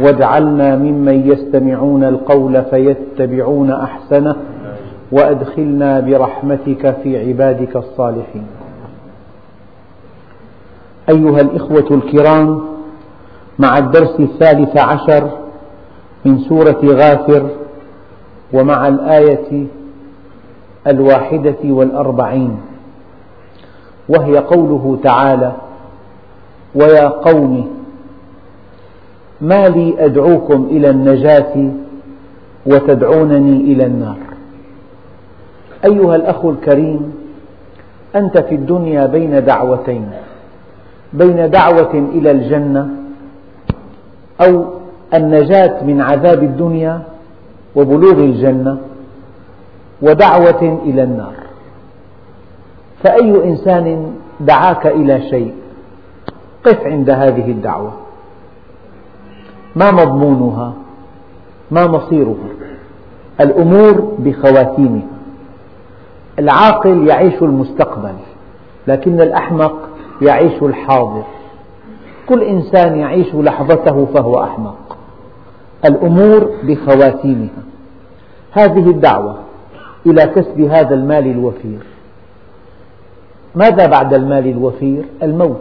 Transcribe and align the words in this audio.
واجعلنا 0.00 0.76
ممن 0.76 1.30
يستمعون 1.30 2.04
القول 2.04 2.64
فيتبعون 2.64 3.70
أحسنه 3.70 4.36
وأدخلنا 5.12 6.00
برحمتك 6.00 6.96
في 7.02 7.28
عبادك 7.28 7.76
الصالحين. 7.76 8.46
أيها 11.08 11.40
الإخوة 11.40 11.86
الكرام 11.90 12.60
مع 13.58 13.78
الدرس 13.78 14.20
الثالث 14.20 14.76
عشر 14.76 15.30
من 16.24 16.38
سورة 16.38 16.80
غافر 16.84 17.46
ومع 18.52 18.88
الآية 18.88 19.66
الواحدة 20.86 21.56
والأربعين 21.64 22.60
وهي 24.08 24.38
قوله 24.38 24.98
تعالى 25.04 25.52
ويا 26.74 27.08
قوم 27.08 27.75
ما 29.40 29.68
لي 29.68 29.94
أدعوكم 29.98 30.68
إلى 30.70 30.90
النجاة 30.90 31.70
وتدعونني 32.66 33.72
إلى 33.72 33.86
النار. 33.86 34.18
أيها 35.84 36.16
الأخ 36.16 36.44
الكريم 36.44 37.14
أنت 38.16 38.38
في 38.38 38.54
الدنيا 38.54 39.06
بين 39.06 39.44
دعوتين 39.44 40.10
بين 41.12 41.50
دعوة 41.50 41.94
إلى 41.94 42.30
الجنة 42.30 42.88
أو 44.40 44.64
النجاة 45.14 45.84
من 45.84 46.00
عذاب 46.00 46.42
الدنيا 46.42 47.02
وبلوغ 47.76 48.18
الجنة 48.18 48.78
ودعوة 50.02 50.80
إلى 50.84 51.02
النار. 51.02 51.34
فأي 53.04 53.44
إنسان 53.44 54.12
دعاك 54.40 54.86
إلى 54.86 55.30
شيء؟ 55.30 55.54
قف 56.64 56.86
عند 56.86 57.10
هذه 57.10 57.50
الدعوة. 57.50 57.92
ما 59.76 59.90
مضمونها؟ 59.90 60.72
ما 61.70 61.86
مصيرها؟ 61.86 62.48
الأمور 63.40 64.12
بخواتيمها. 64.18 65.06
العاقل 66.38 67.08
يعيش 67.08 67.42
المستقبل 67.42 68.14
لكن 68.86 69.20
الأحمق 69.20 69.88
يعيش 70.22 70.62
الحاضر. 70.62 71.22
كل 72.28 72.42
إنسان 72.42 72.98
يعيش 72.98 73.34
لحظته 73.34 74.06
فهو 74.14 74.42
أحمق. 74.42 74.96
الأمور 75.84 76.50
بخواتيمها. 76.62 77.62
هذه 78.52 78.90
الدعوة 78.90 79.36
إلى 80.06 80.22
كسب 80.26 80.60
هذا 80.60 80.94
المال 80.94 81.26
الوفير. 81.26 81.78
ماذا 83.54 83.86
بعد 83.86 84.14
المال 84.14 84.46
الوفير؟ 84.46 85.04
الموت. 85.22 85.60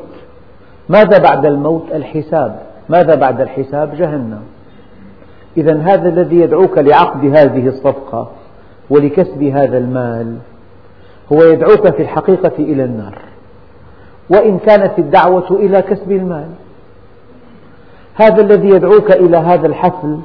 ماذا 0.90 1.18
بعد 1.18 1.46
الموت؟ 1.46 1.84
الحساب. 1.94 2.65
ماذا 2.90 3.16
بعد 3.16 3.42
الحساب؟ 3.42 3.96
جهنم. 3.96 4.42
إذا 5.58 5.82
هذا 5.82 6.10
الذي 6.10 6.36
يدعوك 6.36 6.78
لعقد 6.78 7.26
هذه 7.26 7.68
الصفقة 7.68 8.32
ولكسب 8.90 9.44
هذا 9.44 9.78
المال 9.78 10.38
هو 11.34 11.44
يدعوك 11.44 11.96
في 11.96 12.02
الحقيقة 12.02 12.54
إلى 12.60 12.84
النار. 12.84 13.18
وإن 14.30 14.60
كانت 14.60 15.00
الدعوة 15.00 15.52
إلى 15.52 15.82
كسب 15.82 16.12
المال. 16.12 16.50
هذا 18.16 18.42
الذي 18.42 18.70
يدعوك 18.70 19.12
إلى 19.12 19.38
هذا 19.38 19.68
الحفل 19.68 20.20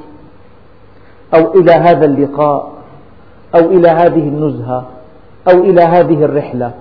أو 1.33 1.53
إلى 1.53 1.71
هذا 1.71 2.05
اللقاء 2.05 2.71
أو 3.55 3.59
إلى 3.59 3.89
هذه 3.89 4.29
النزهة 4.29 4.85
أو 5.51 5.59
إلى 5.59 5.81
هذه 5.81 6.25
الرحلة 6.25 6.71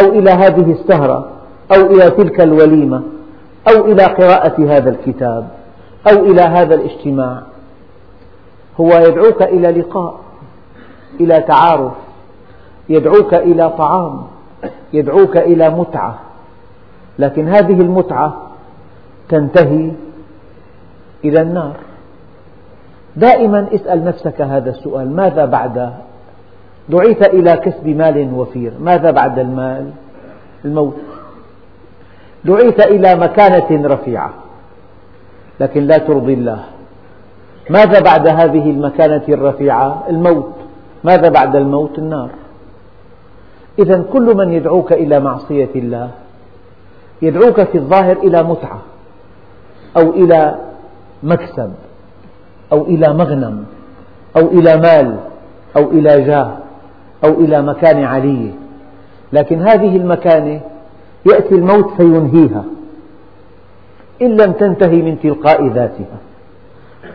أو 0.00 0.04
إلى 0.04 0.30
هذه 0.30 0.72
السهرة 0.72 1.28
أو 1.76 1.86
إلى 1.86 2.10
تلك 2.10 2.40
الوليمة 2.40 3.02
أو 3.68 3.84
إلى 3.84 4.04
قراءة 4.04 4.76
هذا 4.76 4.90
الكتاب 4.90 5.48
أو 6.10 6.24
إلى 6.24 6.40
هذا 6.40 6.74
الاجتماع. 6.74 7.42
هو 8.80 8.88
يدعوك 8.88 9.42
إلى 9.42 9.80
لقاء 9.80 10.20
إلى 11.20 11.40
تعارف 11.40 11.92
يدعوك 12.88 13.34
إلى 13.34 13.70
طعام 13.70 14.22
يدعوك 14.92 15.36
إلى 15.36 15.70
متعة. 15.70 16.18
لكن 17.18 17.48
هذه 17.48 17.80
المتعة 17.80 18.36
تنتهي 19.28 19.92
إلى 21.24 21.42
النار. 21.42 21.76
دائما 23.16 23.66
اسأل 23.74 24.04
نفسك 24.04 24.40
هذا 24.40 24.70
السؤال 24.70 25.16
ماذا 25.16 25.44
بعد؟ 25.44 25.92
دعيت 26.88 27.22
إلى 27.22 27.56
كسب 27.56 27.88
مال 27.88 28.34
وفير 28.34 28.72
ماذا 28.80 29.10
بعد 29.10 29.38
المال؟ 29.38 29.90
الموت. 30.64 30.94
دعيت 32.44 32.80
إلى 32.80 33.14
مكانة 33.14 33.88
رفيعة. 33.88 34.30
لكن 35.60 35.82
لا 35.82 35.98
ترضي 35.98 36.34
الله. 36.34 36.64
ماذا 37.70 38.00
بعد 38.00 38.28
هذه 38.28 38.70
المكانة 38.70 39.22
الرفيعة؟ 39.28 40.04
الموت. 40.08 40.52
ماذا 41.04 41.28
بعد 41.28 41.56
الموت؟ 41.56 41.98
النار. 41.98 42.28
إذا 43.78 44.04
كل 44.12 44.36
من 44.36 44.52
يدعوك 44.52 44.92
إلى 44.92 45.20
معصية 45.20 45.68
الله 45.76 46.10
يدعوك 47.22 47.62
في 47.62 47.78
الظاهر 47.78 48.16
إلى 48.16 48.42
متعة 48.42 48.78
أو 49.96 50.10
إلى 50.10 50.54
مكسب 51.22 51.72
أو 52.72 52.82
إلى 52.84 53.12
مغنم 53.12 53.64
أو 54.36 54.46
إلى 54.48 54.76
مال 54.76 55.16
أو 55.76 55.90
إلى 55.90 56.20
جاه 56.20 56.52
أو 57.24 57.30
إلى 57.30 57.62
مكانة 57.62 58.06
عالية 58.06 58.50
لكن 59.32 59.62
هذه 59.62 59.96
المكانة 59.96 60.60
يأتي 61.26 61.54
الموت 61.54 61.90
فينهيها 61.96 62.64
إن 64.22 64.36
لم 64.36 64.52
تنتهي 64.52 65.02
من 65.02 65.20
تلقاء 65.20 65.66
ذاتها. 65.66 66.18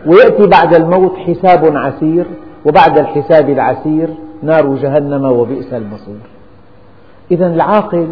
ويأتي 0.06 0.48
بعد 0.48 0.76
الموت 0.76 1.16
حساب 1.16 1.78
عسير 1.78 2.26
وبعد 2.66 2.98
الحساب 2.98 3.50
العسير 3.50 4.10
نار 4.44 4.76
جهنم 4.76 5.26
وبئس 5.26 5.74
المصير. 5.74 6.20
إذا 7.32 7.48
العاقل 7.48 8.08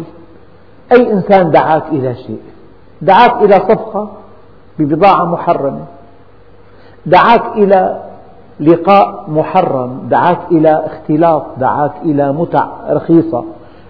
أي 0.92 1.12
إنسان 1.12 1.50
دعاك 1.50 1.82
إلى 1.92 2.14
شيء 2.14 2.40
دعاك 3.02 3.42
إلى 3.42 3.54
صفقة 3.54 4.10
ببضاعة 4.78 5.24
محرمة 5.24 5.84
دعاك 7.06 7.42
إلى 7.56 8.02
لقاء 8.60 9.24
محرم 9.28 10.08
دعاك 10.10 10.38
إلى 10.50 10.86
اختلاط 10.86 11.42
دعاك 11.58 11.92
إلى 12.02 12.32
متع 12.32 12.68
رخيصة 12.90 13.44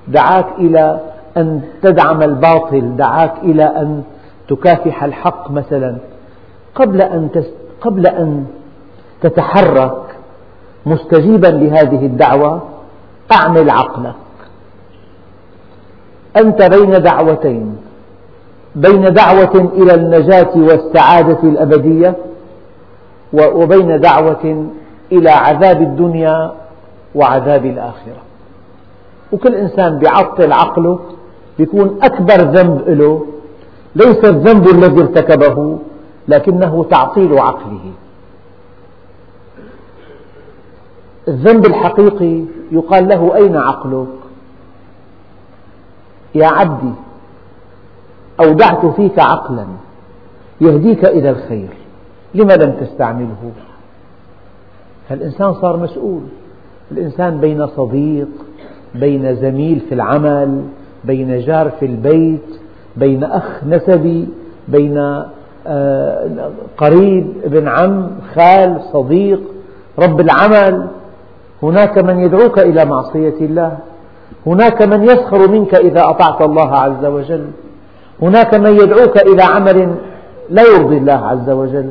دعاك 0.08 0.46
إلى 0.58 1.00
أن 1.36 1.60
تدعم 1.82 2.22
الباطل 2.22 2.96
دعاك 2.96 3.32
إلى 3.42 3.64
أن 3.64 4.02
تكافح 4.48 5.04
الحق 5.04 5.50
مثلا. 5.50 5.96
قبل 6.74 7.02
أن, 7.02 7.28
قبل 7.80 8.06
أن 8.06 8.46
تتحرك 9.22 10.02
مستجيبا 10.86 11.46
لهذه 11.46 12.06
الدعوة 12.06 12.62
أعمل 13.32 13.70
عقلك. 13.70 14.14
أنت 16.36 16.62
بين 16.62 17.02
دعوتين. 17.02 17.76
بين 18.74 19.12
دعوة 19.12 19.70
إلى 19.74 19.94
النجاة 19.94 20.50
والسعادة 20.56 21.38
الأبدية 21.42 22.16
وبين 23.32 24.00
دعوة 24.00 24.66
إلى 25.12 25.30
عذاب 25.30 25.82
الدنيا 25.82 26.52
وعذاب 27.14 27.66
الآخرة. 27.66 28.22
وكل 29.32 29.54
إنسان 29.54 29.98
بيعطل 29.98 30.52
عقله 30.52 30.98
يكون 31.58 31.98
أكبر 32.02 32.34
ذنب 32.34 32.88
له 32.88 33.26
ليس 33.94 34.24
الذنب 34.24 34.68
الذي 34.68 35.00
ارتكبه 35.00 35.78
لكنه 36.28 36.84
تعطيل 36.90 37.38
عقله. 37.38 37.92
الذنب 41.28 41.66
الحقيقي 41.66 42.44
يقال 42.72 43.08
له 43.08 43.34
أين 43.34 43.56
عقلك؟ 43.56 44.06
يا 46.34 46.46
عبدي 46.46 46.92
أودعت 48.40 48.86
فيك 48.86 49.18
عقلا 49.18 49.66
يهديك 50.60 51.04
إلى 51.04 51.30
الخير 51.30 51.68
لم 52.34 52.50
لم 52.50 52.72
تستعمله؟ 52.80 53.52
الإنسان 55.10 55.54
صار 55.54 55.76
مسؤول. 55.76 56.22
الإنسان 56.90 57.40
بين 57.40 57.66
صديق 57.66 58.28
بين 58.94 59.36
زميل 59.36 59.80
في 59.88 59.94
العمل 59.94 60.62
بين 61.06 61.40
جار 61.40 61.70
في 61.70 61.86
البيت 61.86 62.60
بين 62.96 63.24
أخ 63.24 63.64
نسبي 63.68 64.28
بين 64.68 65.24
آه، 65.68 66.50
قريب 66.78 67.32
ابن 67.44 67.68
عم 67.68 68.10
خال 68.34 68.80
صديق 68.92 69.40
رب 69.98 70.20
العمل. 70.20 70.86
هناك 71.62 71.98
من 71.98 72.20
يدعوك 72.20 72.58
إلى 72.58 72.84
معصية 72.84 73.34
الله. 73.40 73.78
هناك 74.46 74.82
من 74.82 75.02
يسخر 75.02 75.48
منك 75.48 75.74
إذا 75.74 76.00
أطعت 76.00 76.42
الله 76.42 76.74
عز 76.76 77.04
وجل. 77.04 77.46
هناك 78.22 78.54
من 78.54 78.72
يدعوك 78.72 79.16
إلى 79.18 79.42
عمل 79.42 79.94
لا 80.50 80.62
يرضي 80.62 80.96
الله 80.96 81.26
عز 81.26 81.50
وجل. 81.50 81.90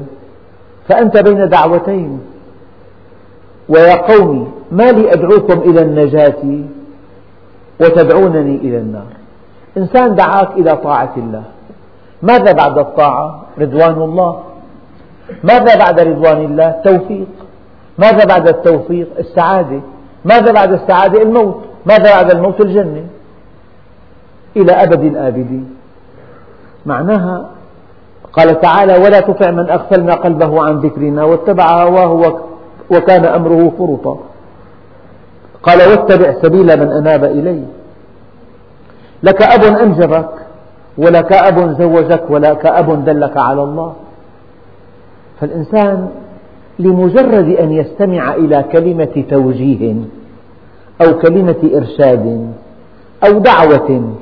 فأنت 0.88 1.18
بين 1.18 1.50
دعوتين. 1.50 2.20
ويا 3.70 3.96
قوم 3.96 4.52
ما 4.72 4.92
لي 4.92 5.14
أدعوكم 5.14 5.70
إلى 5.70 5.82
النجاة؟ 5.82 6.44
وتدعونني 7.81 8.56
إلى 8.56 8.77
النار 8.77 9.07
إنسان 9.77 10.16
دعاك 10.16 10.50
إلى 10.57 10.75
طاعة 10.75 11.13
الله 11.18 11.44
ماذا 12.22 12.51
بعد 12.51 12.77
الطاعة؟ 12.77 13.42
رضوان 13.60 14.01
الله 14.01 14.39
ماذا 15.44 15.75
بعد 15.77 16.00
رضوان 16.00 16.45
الله؟ 16.45 16.69
التوفيق 16.69 17.27
ماذا 17.98 18.25
بعد 18.25 18.48
التوفيق؟ 18.48 19.07
السعادة 19.19 19.80
ماذا 20.25 20.51
بعد 20.51 20.74
السعادة؟ 20.74 21.22
الموت 21.22 21.57
ماذا 21.86 22.04
بعد 22.16 22.31
الموت؟ 22.31 22.62
الجنة 22.62 23.06
إلى 24.57 24.71
أبد 24.71 25.04
الآبدين 25.04 25.75
معناها 26.86 27.45
قال 28.33 28.62
تعالى 28.62 28.98
ولا 28.98 29.19
تطع 29.19 29.51
من 29.51 29.69
أغفلنا 29.69 30.13
قلبه 30.13 30.63
عن 30.63 30.80
ذكرنا 30.80 31.24
واتبع 31.24 31.83
هواه 31.83 32.39
وكان 32.92 33.25
أمره 33.25 33.71
فرطا 33.80 34.19
قال 35.66 35.90
واتبع 35.90 36.42
سبيل 36.42 36.80
من 36.80 36.92
أناب 36.92 37.24
إلي. 37.24 37.64
لك 39.24 39.42
أب 39.42 39.64
أنجبك 39.64 40.30
ولك 40.98 41.34
أب 41.34 41.82
زوجك 41.82 42.24
ولك 42.30 42.66
أب 42.66 43.06
دلك 43.06 43.38
على 43.38 43.64
الله. 43.64 43.94
فالإنسان 45.40 46.10
لمجرد 46.80 47.50
أن 47.50 47.72
يستمع 47.72 48.34
إلى 48.34 48.64
كلمة 48.72 49.24
توجيه 49.30 49.96
أو 51.02 51.20
كلمة 51.20 51.70
إرشاد 51.76 52.54
أو 53.28 53.40
دعوة 53.40 54.14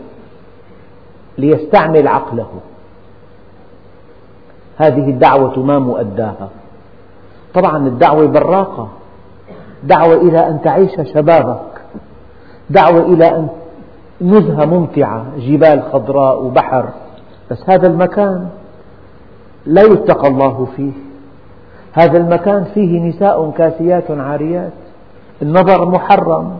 ليستعمل 1.37 2.07
عقله. 2.07 2.49
هذه 4.77 5.09
الدعوة 5.09 5.59
ما 5.59 5.79
مؤداها. 5.79 6.49
طبعا 7.53 7.87
الدعوة 7.87 8.27
براقة. 8.27 8.89
دعوة 9.83 10.15
إلى 10.15 10.47
أن 10.47 10.61
تعيش 10.61 10.91
شبابك. 11.13 11.81
دعوة 12.69 13.01
إلى 13.01 13.27
أن 13.27 13.47
نزهة 14.21 14.65
ممتعة 14.65 15.25
جبال 15.37 15.83
خضراء 15.93 16.43
وبحر. 16.43 16.89
بس 17.51 17.69
هذا 17.69 17.87
المكان 17.87 18.47
لا 19.65 19.81
يتقى 19.81 20.27
الله 20.27 20.67
فيه. 20.75 20.91
هذا 21.93 22.17
المكان 22.17 22.63
فيه 22.63 22.99
نساء 22.99 23.51
كاسيات 23.57 24.11
عاريات. 24.11 24.73
النظر 25.41 25.85
محرم 25.85 26.55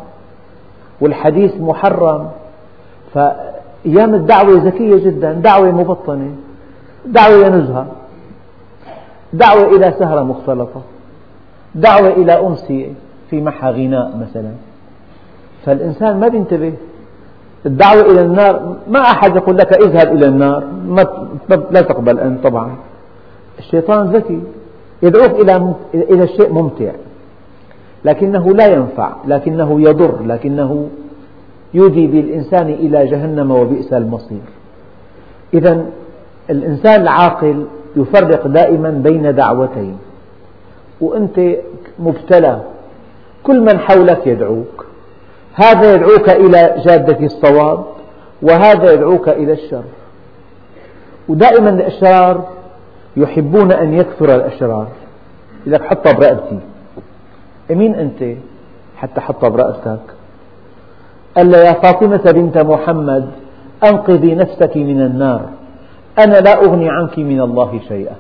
والحديث 1.02 1.62
محرم. 1.62 2.28
فأيام 3.14 4.14
الدعوة 4.14 4.64
ذكية 4.64 5.06
جدا 5.06 5.34
دعوة 5.34 5.72
مبطنة 5.72 6.32
دعوة 7.06 7.50
نزهة. 7.50 7.88
دعوة 9.34 9.76
إلى 9.76 9.94
سهرة 10.00 10.24
مختلطة. 10.24 10.82
دعوة 11.76 12.08
إلى 12.08 12.32
أمسية 12.34 12.92
في 13.34 13.42
معها 13.42 13.72
غناء 13.72 14.18
مثلا. 14.22 14.52
فالإنسان 15.66 16.20
ما 16.20 16.28
بينتبه. 16.28 16.74
الدعوة 17.66 18.02
إلى 18.02 18.22
النار 18.22 18.76
ما 18.90 19.02
أحد 19.02 19.36
يقول 19.36 19.58
لك 19.58 19.74
اذهب 19.74 20.16
إلى 20.16 20.26
النار 20.26 20.64
لا 21.72 21.82
تقبل 21.82 22.20
أنت 22.20 22.44
طبعا. 22.44 22.76
الشيطان 23.60 24.12
ذكي 24.12 24.40
يدعوك 25.04 25.32
إلى 25.32 25.74
إلى 25.94 26.24
الشيء 26.24 26.54
ممتع 26.54 26.92
لكنه 28.06 28.54
لا 28.54 28.68
ينفع 28.68 29.14
لكنه 29.28 29.82
يضر 29.82 30.24
لكنه 30.26 30.88
يودي 31.74 32.08
بالإنسان 32.08 32.70
إلى 32.70 33.06
جهنم 33.06 33.52
وبئس 33.52 33.94
المصير. 33.94 34.46
إذا 35.54 35.86
الإنسان 36.50 37.02
العاقل 37.02 37.66
يفرق 37.96 38.48
دائما 38.48 38.90
بين 38.90 39.36
دعوتين. 39.36 39.98
وأنت 41.02 41.56
مبتلى 42.00 42.62
كل 43.44 43.62
من 43.62 43.80
حولك 43.80 44.28
يدعوك. 44.28 44.86
هذا 45.54 45.96
يدعوك 45.96 46.30
إلى 46.30 46.76
جادة 46.86 47.26
الصواب 47.26 47.86
وهذا 48.42 48.92
يدعوك 48.92 49.30
إلى 49.30 49.54
الشر. 49.54 49.84
ودائما 51.28 51.70
الأشرار 51.70 52.48
يحبون 53.18 53.72
أن 53.72 53.94
يكثر 53.94 54.36
الأشرار. 54.36 54.88
لك 55.66 55.84
حطها 55.84 56.14
برقبتي 56.14 56.60
مين 57.70 57.96
أنت 57.96 58.38
حتى 58.98 59.22
حطها 59.22 59.50
برقبتك 59.50 60.00
قال 61.36 61.54
يا 61.54 61.74
فاطمة 61.74 62.32
بنت 62.32 62.58
محمد 62.58 63.30
أنقذي 63.84 64.36
نفسك 64.36 64.78
من 64.78 65.02
النار. 65.02 65.42
أنا 66.20 66.38
لا 66.38 66.64
أغني 66.66 66.90
عنك 66.90 67.20
من 67.20 67.42
الله 67.42 67.80
شيئا. 67.88 68.16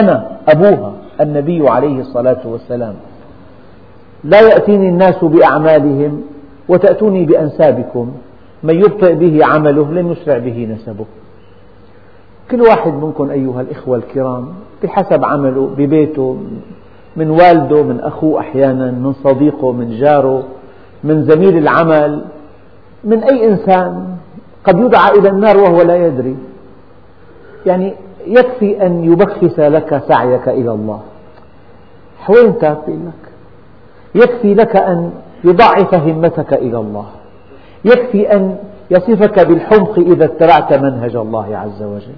أنا 0.00 0.38
أبوها 0.48 0.92
النبي 1.20 1.68
عليه 1.68 2.00
الصلاة 2.00 2.40
والسلام. 2.44 2.94
لا 4.24 4.40
يأتيني 4.40 4.88
الناس 4.88 5.24
بأعمالهم 5.24 6.22
وتأتوني 6.68 7.24
بأنسابكم. 7.24 8.12
من 8.62 8.74
يبطئ 8.74 9.14
به 9.14 9.46
عمله 9.46 9.92
لم 9.92 10.12
يسرع 10.12 10.38
به 10.38 10.68
نسبه. 10.74 11.04
كل 12.50 12.62
واحد 12.62 12.92
منكم 12.92 13.30
أيها 13.30 13.60
الإخوة 13.60 13.96
الكرام 13.96 14.48
بحسب 14.82 15.24
عمله 15.24 15.70
ببيته 15.76 16.36
من 17.16 17.30
والده 17.30 17.82
من 17.82 18.00
أخوه 18.00 18.40
أحيانا 18.40 18.90
من 18.90 19.12
صديقه 19.12 19.72
من 19.72 19.98
جاره 20.00 20.42
من 21.04 21.24
زميل 21.24 21.58
العمل 21.58 22.24
من 23.04 23.22
أي 23.22 23.48
إنسان 23.48 24.16
قد 24.64 24.78
يدعى 24.80 25.18
إلى 25.18 25.28
النار 25.28 25.56
وهو 25.56 25.82
لا 25.82 26.06
يدري. 26.06 26.36
يعني 27.66 27.94
يكفي 28.26 28.86
أن 28.86 29.04
يبخس 29.04 29.58
لك 29.58 30.02
سعيك 30.08 30.48
إلى 30.48 30.70
الله. 30.70 31.00
حوينتك 32.18 32.82
لك. 32.88 33.27
يكفي 34.14 34.54
لك 34.54 34.76
أن 34.76 35.12
يضعف 35.44 35.94
همتك 35.94 36.52
إلى 36.52 36.78
الله. 36.78 37.06
يكفي 37.84 38.32
أن 38.32 38.58
يصفك 38.90 39.46
بالحمق 39.46 39.98
إذا 39.98 40.24
اتبعت 40.24 40.72
منهج 40.74 41.16
الله 41.16 41.56
عز 41.56 41.82
وجل. 41.82 42.14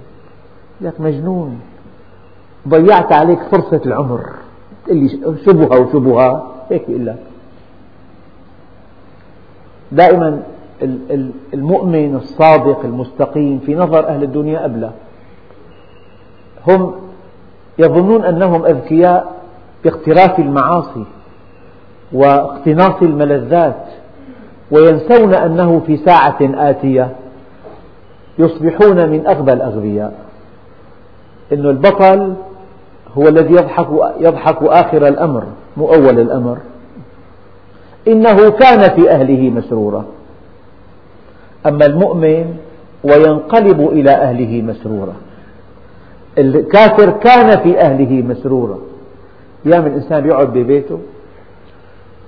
لك 0.81 1.01
مجنون. 1.01 1.59
ضيعت 2.67 3.11
عليك 3.13 3.39
فرصة 3.51 3.81
العمر. 3.85 4.21
تقول 4.85 4.97
لي 4.97 5.09
شبهة 5.45 5.79
وشبهة. 5.79 6.43
هيك 6.69 6.87
بيقول 6.87 7.05
لك. 7.05 7.19
دائما 9.91 10.43
المؤمن 11.53 12.15
الصادق 12.15 12.79
المستقيم 12.83 13.59
في 13.59 13.75
نظر 13.75 14.07
أهل 14.07 14.23
الدنيا 14.23 14.65
أبلى. 14.65 14.91
هم 16.67 16.93
يظنون 17.79 18.25
أنهم 18.25 18.65
أذكياء 18.65 19.41
باقتراف 19.83 20.39
المعاصي. 20.39 21.05
واقتناص 22.13 23.01
الملذات 23.01 23.85
وينسون 24.71 25.33
أنه 25.33 25.81
في 25.87 25.97
ساعة 25.97 26.37
آتية 26.41 27.11
يصبحون 28.39 29.09
من 29.09 29.27
أغبى 29.27 29.53
الأغبياء. 29.53 30.13
أن 31.53 31.65
البطل 31.65 32.33
هو 33.17 33.27
الذي 33.27 33.53
يضحك, 33.53 33.87
يضحك 34.19 34.57
آخر 34.63 35.07
الأمر 35.07 35.43
مو 35.77 35.93
أول 35.93 36.19
الأمر. 36.19 36.57
إنه 38.07 38.49
كان 38.49 38.95
في 38.95 39.11
أهله 39.11 39.49
مسرورا 39.49 40.05
أما 41.65 41.85
المؤمن 41.85 42.55
وينقلب 43.03 43.89
إلى 43.89 44.11
أهله 44.11 44.61
مسرورا 44.61 45.13
الكافر 46.37 47.09
كان 47.09 47.59
في 47.59 47.79
أهله 47.79 48.21
مسرورا 48.21 48.77
أيام 49.65 49.85
الإنسان 49.85 50.25
يقعد 50.25 50.47
ببيته 50.53 50.99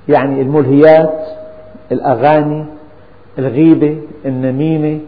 يعني 0.10 0.42
الملهيات 0.42 1.20
الأغاني 1.92 2.66
الغيبة 3.40 3.98
النميمة 4.26 5.00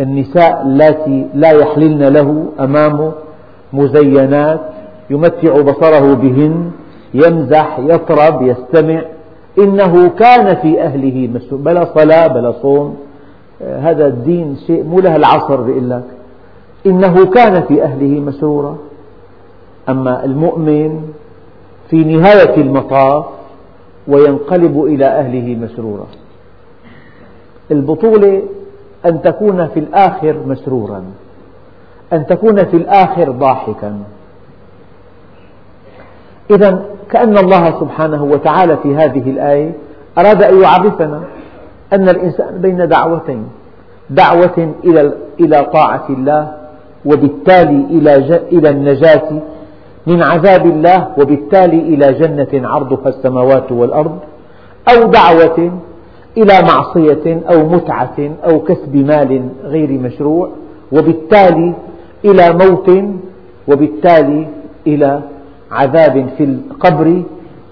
النساء 0.00 0.62
اللاتي 0.62 1.26
لا 1.34 1.50
يحللن 1.50 2.02
له 2.02 2.46
أمامه 2.60 3.12
مزينات 3.72 4.60
يمتع 5.10 5.60
بصره 5.60 6.14
بهن 6.14 6.70
يمزح 7.14 7.78
يطرب 7.78 8.42
يستمع. 8.42 9.02
إنه 9.58 10.08
كان 10.08 10.56
في 10.56 10.82
أهله 10.82 11.28
بلا 11.52 11.84
صلاة 11.94 12.26
بلا 12.26 12.52
صوم. 12.62 12.96
هذا 13.60 14.06
الدين 14.06 14.56
شيء 14.66 14.84
مو 14.84 15.00
له 15.00 15.16
العصر 15.16 15.60
بيقول 15.60 15.90
لك. 15.90 16.04
إنه 16.86 17.26
كان 17.26 17.62
في 17.62 17.82
أهله 17.82 18.20
مسرورا 18.20 18.76
أما 19.88 20.24
المؤمن 20.24 21.02
في 21.90 22.04
نهاية 22.04 22.56
المطاف 22.56 23.24
وينقلب 24.08 24.84
إلى 24.84 25.06
أهله 25.06 25.54
مسرورا. 25.54 26.06
البطولة 27.70 28.42
أن 29.06 29.22
تكون 29.22 29.66
في 29.66 29.80
الآخر 29.80 30.36
مسرورا 30.46 31.04
أن 32.12 32.26
تكون 32.26 32.64
في 32.64 32.76
الآخر 32.76 33.30
ضاحكا. 33.30 33.98
إذا 36.50 36.84
كأن 37.10 37.38
الله 37.38 37.80
سبحانه 37.80 38.24
وتعالى 38.24 38.76
في 38.76 38.96
هذه 38.96 39.30
الآية 39.30 39.72
أراد 40.18 40.42
أن 40.42 40.62
يعرفنا 40.62 41.22
أن 41.92 42.08
الإنسان 42.08 42.58
بين 42.58 42.88
دعوتين 42.88 43.48
دعوة 44.10 44.74
إلى 45.40 45.64
طاعة 45.72 46.06
الله 46.10 46.52
وبالتالي 47.04 47.84
إلى 48.52 48.70
النجاة 48.70 49.28
من 50.06 50.22
عذاب 50.22 50.66
الله 50.66 51.08
وبالتالي 51.18 51.80
إلى 51.80 52.12
جنة 52.12 52.68
عرضها 52.68 53.08
السماوات 53.08 53.72
والأرض 53.72 54.18
أو 54.88 55.08
دعوة 55.10 55.72
إلى 56.36 56.62
معصية 56.62 57.40
أو 57.50 57.68
متعة 57.68 58.16
أو 58.44 58.60
كسب 58.60 58.96
مال 58.96 59.48
غير 59.64 59.90
مشروع 59.92 60.50
وبالتالي 60.92 61.74
إلى 62.24 62.52
موت 62.52 62.90
وبالتالي 63.68 64.46
إلى 64.86 65.22
عذاب 65.70 66.28
في 66.38 66.44
القبر 66.44 67.22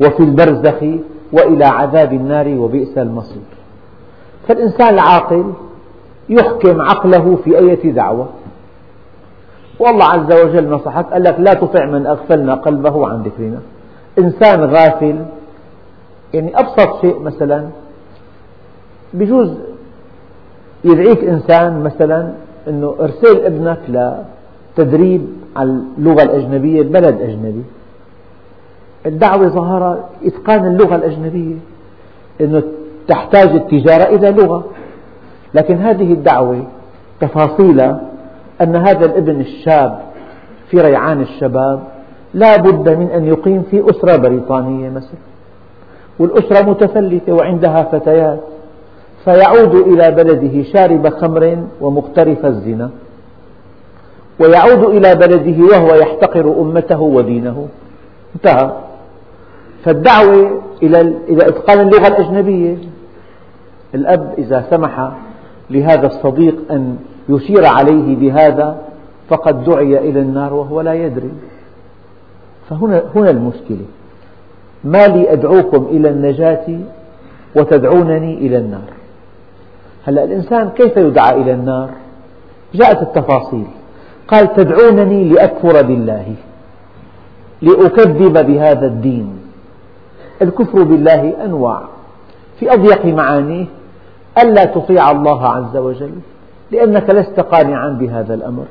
وفي 0.00 0.20
البرزخ 0.20 0.84
وإلى 1.32 1.64
عذاب 1.64 2.12
النار 2.12 2.48
وبئس 2.58 2.98
المصير. 2.98 3.42
فالإنسان 4.48 4.94
العاقل 4.94 5.52
يحكم 6.28 6.80
عقله 6.80 7.38
في 7.44 7.58
أية 7.58 7.92
دعوة. 7.92 8.28
والله 9.80 10.04
عز 10.04 10.32
وجل 10.32 10.68
نصحك 10.68 11.06
قال 11.12 11.22
لك 11.22 11.36
لا 11.38 11.54
تطع 11.54 11.84
من 11.84 12.06
أغفلنا 12.06 12.54
قلبه 12.54 13.08
عن 13.08 13.22
ذكرنا. 13.22 13.58
إنسان 14.18 14.64
غافل 14.64 15.24
يعني 16.34 16.58
أبسط 16.58 17.00
شيء 17.00 17.20
مثلا 17.20 17.66
بجوز 19.14 19.50
يدعيك 20.84 21.24
إنسان 21.24 21.82
مثلا 21.82 22.32
أنه 22.68 22.94
ارسل 23.00 23.44
ابنك 23.44 23.78
لتدريب 24.76 25.26
على 25.56 25.80
اللغة 25.98 26.22
الأجنبية 26.22 26.82
ببلد 26.82 27.20
أجنبي. 27.20 27.62
الدعوة 29.06 29.48
ظهر 29.48 30.04
إتقان 30.24 30.66
اللغة 30.66 30.96
الأجنبية 30.96 31.56
أنه 32.40 32.62
تحتاج 33.08 33.48
التجارة 33.48 34.14
إلى 34.14 34.30
لغة. 34.30 34.64
لكن 35.54 35.76
هذه 35.76 36.12
الدعوة 36.12 36.64
تفاصيلها 37.20 38.09
أن 38.62 38.76
هذا 38.76 39.04
الابن 39.04 39.40
الشاب 39.40 40.00
في 40.70 40.80
ريعان 40.80 41.20
الشباب 41.20 41.80
لا 42.34 42.56
بد 42.56 42.88
من 42.88 43.10
أن 43.10 43.26
يقيم 43.26 43.62
في 43.70 43.90
أسرة 43.90 44.16
بريطانية 44.16 44.90
مثلا 44.90 45.20
والأسرة 46.18 46.70
متفلتة 46.70 47.32
وعندها 47.32 47.82
فتيات 47.82 48.40
فيعود 49.24 49.74
إلى 49.74 50.10
بلده 50.10 50.62
شارب 50.62 51.08
خمر 51.08 51.58
ومقترف 51.80 52.46
الزنا 52.46 52.90
ويعود 54.38 54.84
إلى 54.84 55.14
بلده 55.14 55.64
وهو 55.64 55.94
يحتقر 55.94 56.60
أمته 56.60 57.00
ودينه. 57.00 57.68
انتهى. 58.36 58.72
فالدعوة 59.84 60.62
إلى 60.82 61.00
إلى 61.00 61.48
إتقان 61.48 61.80
اللغة 61.80 62.06
الأجنبية 62.06 62.76
الأب 63.94 64.34
إذا 64.38 64.64
سمح 64.70 65.12
لهذا 65.70 66.06
الصديق 66.06 66.54
أن 66.70 66.96
يشير 67.30 67.66
عليه 67.66 68.16
بهذا 68.16 68.78
فقد 69.28 69.64
دعي 69.64 69.98
إلى 69.98 70.20
النار 70.20 70.54
وهو 70.54 70.80
لا 70.80 70.94
يدري. 70.94 71.30
فهنا 72.70 73.02
هنا 73.14 73.30
المشكلة. 73.30 73.86
ما 74.84 75.06
لي 75.06 75.32
أدعوكم 75.32 75.86
إلى 75.90 76.08
النجاة 76.08 76.66
وتدعونني 77.56 78.34
إلى 78.34 78.56
النار. 78.58 78.90
هلا 80.04 80.24
الإنسان 80.24 80.70
كيف 80.70 80.96
يدعى 80.96 81.42
إلى 81.42 81.52
النار؟ 81.52 81.90
جاءت 82.74 83.02
التفاصيل. 83.02 83.66
قال 84.28 84.54
تدعونني 84.54 85.28
لأكفر 85.28 85.82
بالله 85.82 86.34
لأكذب 87.62 88.46
بهذا 88.46 88.86
الدين. 88.86 89.38
الكفر 90.42 90.82
بالله 90.82 91.44
أنواع. 91.44 91.82
في 92.58 92.72
أضيق 92.74 93.06
معانيه 93.06 93.66
ألا 94.42 94.64
تطيع 94.64 95.10
الله 95.10 95.46
عز 95.48 95.76
وجل 95.76 96.12
لأنك 96.72 97.10
لست 97.10 97.40
قانعا 97.40 97.88
بهذا 97.88 98.34
الأمر. 98.34 98.64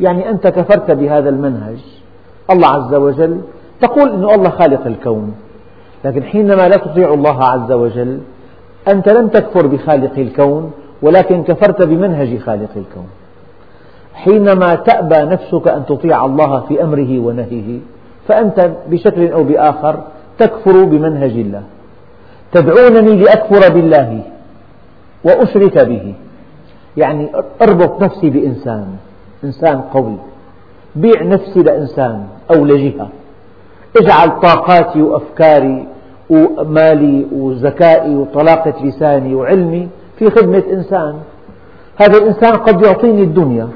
يعني 0.00 0.30
أنت 0.30 0.46
كفرت 0.46 0.90
بهذا 0.90 1.28
المنهج. 1.28 1.78
الله 2.50 2.68
عز 2.68 2.94
وجل 2.94 3.40
تقول 3.80 4.08
أن 4.08 4.24
الله 4.24 4.50
خالق 4.50 4.86
الكون. 4.86 5.34
لكن 6.04 6.22
حينما 6.22 6.68
لا 6.68 6.76
تطيع 6.76 7.14
الله 7.14 7.44
عز 7.44 7.72
وجل 7.72 8.20
أنت 8.88 9.08
لم 9.08 9.28
تكفر 9.28 9.66
بخالق 9.66 10.18
الكون 10.18 10.72
ولكن 11.02 11.42
كفرت 11.42 11.82
بمنهج 11.82 12.38
خالق 12.38 12.70
الكون. 12.76 13.06
حينما 14.14 14.74
تأبى 14.74 15.16
نفسك 15.16 15.68
أن 15.68 15.86
تطيع 15.86 16.24
الله 16.24 16.60
في 16.60 16.82
أمره 16.82 17.18
ونهيه 17.18 17.78
فأنت 18.28 18.70
بشكل 18.90 19.32
أو 19.32 19.44
بآخر 19.44 20.00
تكفر 20.38 20.84
بمنهج 20.84 21.30
الله. 21.30 21.62
تدعونني 22.52 23.16
لأكفر 23.22 23.74
بالله 23.74 24.22
وأشرك 25.24 25.84
به. 25.84 26.14
يعني 26.96 27.32
أربط 27.62 28.02
نفسي 28.02 28.30
بإنسان 28.30 28.86
إنسان 29.44 29.80
قوي. 29.80 30.16
بيع 30.96 31.22
نفسي 31.22 31.62
لإنسان 31.62 32.26
أو 32.50 32.64
لجهة. 32.64 33.08
اجعل 33.96 34.40
طاقاتي 34.40 35.02
وأفكاري 35.02 35.86
ومالي 36.30 37.26
وذكائي 37.32 38.16
وطلاقة 38.16 38.74
لساني 38.84 39.34
وعلمي 39.34 39.88
في 40.18 40.30
خدمة 40.30 40.62
إنسان. 40.72 41.14
هذا 41.96 42.18
الإنسان 42.18 42.56
قد 42.56 42.82
يعطيني 42.82 43.22
الدنيا 43.22 43.68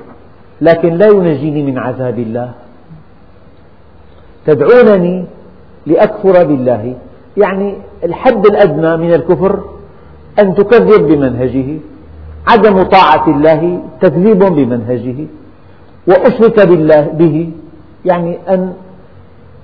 لكن 0.61 0.95
لا 0.95 1.07
ينجيني 1.07 1.63
من 1.63 1.79
عذاب 1.79 2.19
الله. 2.19 2.51
تدعونني 4.47 5.25
لأكفر 5.87 6.45
بالله. 6.45 6.95
يعني 7.37 7.75
الحد 8.05 8.47
الأدنى 8.47 8.97
من 8.97 9.15
الكفر 9.15 9.61
أن 10.39 10.55
تكذب 10.55 11.07
بمنهجه. 11.07 11.79
عدم 12.49 12.83
طاعة 12.83 13.29
الله 13.29 13.81
تكذيب 14.01 14.39
بمنهجه 14.39 15.27
وأشرك 16.07 16.61
بالله 16.61 17.01
به 17.01 17.51
يعني 18.05 18.39
أن 18.49 18.73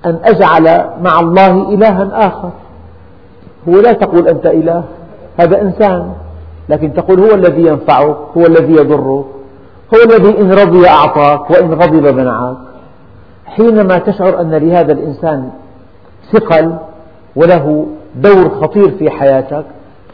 أن 0.07 0.19
أجعل 0.25 0.85
مع 1.03 1.21
الله 1.21 1.75
إلها 1.75 2.27
آخر. 2.27 2.51
هو 3.69 3.81
لا 3.81 3.93
تقول 3.93 4.29
أنت 4.29 4.47
إله 4.47 4.85
هذا 5.37 5.63
إنسان 5.63 6.13
لكن 6.69 6.95
تقول 6.95 7.21
هو 7.21 7.35
الذي 7.35 7.67
ينفعك 7.67 8.17
هو 8.37 8.47
الذي 8.47 8.73
يضرك 8.73 9.25
هو 9.95 9.99
الذي 10.05 10.41
إن 10.41 10.53
رضي 10.53 10.89
أعطاك 10.89 11.51
وإن 11.51 11.75
غضب 11.75 12.07
منعك. 12.07 12.57
حينما 13.47 13.99
تشعر 13.99 14.41
أن 14.41 14.55
لهذا 14.55 14.93
الإنسان 14.93 15.51
ثقل 16.33 16.77
وله 17.37 17.87
دور 18.17 18.49
خطير 18.49 18.91
في 18.91 19.11
حياتك 19.11 19.65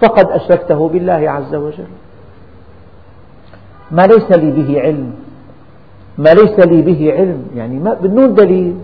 فقد 0.00 0.30
أشركته 0.30 0.88
بالله 0.88 1.30
عز 1.30 1.54
وجل. 1.54 2.01
ما 3.92 4.06
ليس 4.06 4.30
لي 4.32 4.50
به 4.50 4.80
علم. 4.80 5.10
ما 6.18 6.34
ليس 6.34 6.58
لي 6.58 6.82
به 6.82 7.12
علم. 7.12 7.42
يعني 7.56 7.78
ما 7.78 7.94
بدون 7.94 8.34
دليل. 8.34 8.74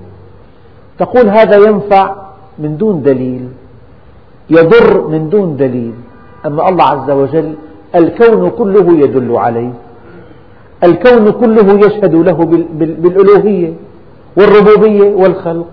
تقول 0.99 1.29
هذا 1.29 1.57
ينفع 1.57 2.15
من 2.59 2.77
دون 2.77 3.03
دليل. 3.03 3.49
يضر 4.51 5.09
من 5.09 5.29
دون 5.29 5.57
دليل. 5.57 5.95
أما 6.47 6.69
الله 6.69 6.85
عز 6.85 7.11
وجل 7.11 7.55
الكون 7.95 8.51
كله 8.51 8.99
يدل 8.99 9.37
عليه. 9.37 9.73
الكون 10.85 11.31
كله 11.31 11.87
يشهد 11.87 12.15
له 12.15 12.39
بالألوهية 13.03 13.73
والربوبية 14.37 15.15
والخلق. 15.15 15.69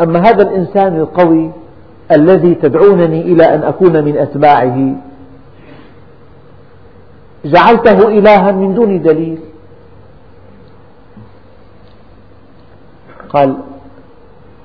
أما 0.00 0.18
هذا 0.18 0.42
الإنسان 0.42 0.96
القوي 0.96 1.50
الذي 2.12 2.54
تدعونني 2.54 3.20
إلى 3.20 3.44
أن 3.54 3.62
أكون 3.62 4.04
من 4.04 4.16
أتباعه 4.16 4.96
جعلته 7.52 8.08
إلها 8.08 8.52
من 8.52 8.74
دون 8.74 9.02
دليل. 9.02 9.38
قال 13.28 13.56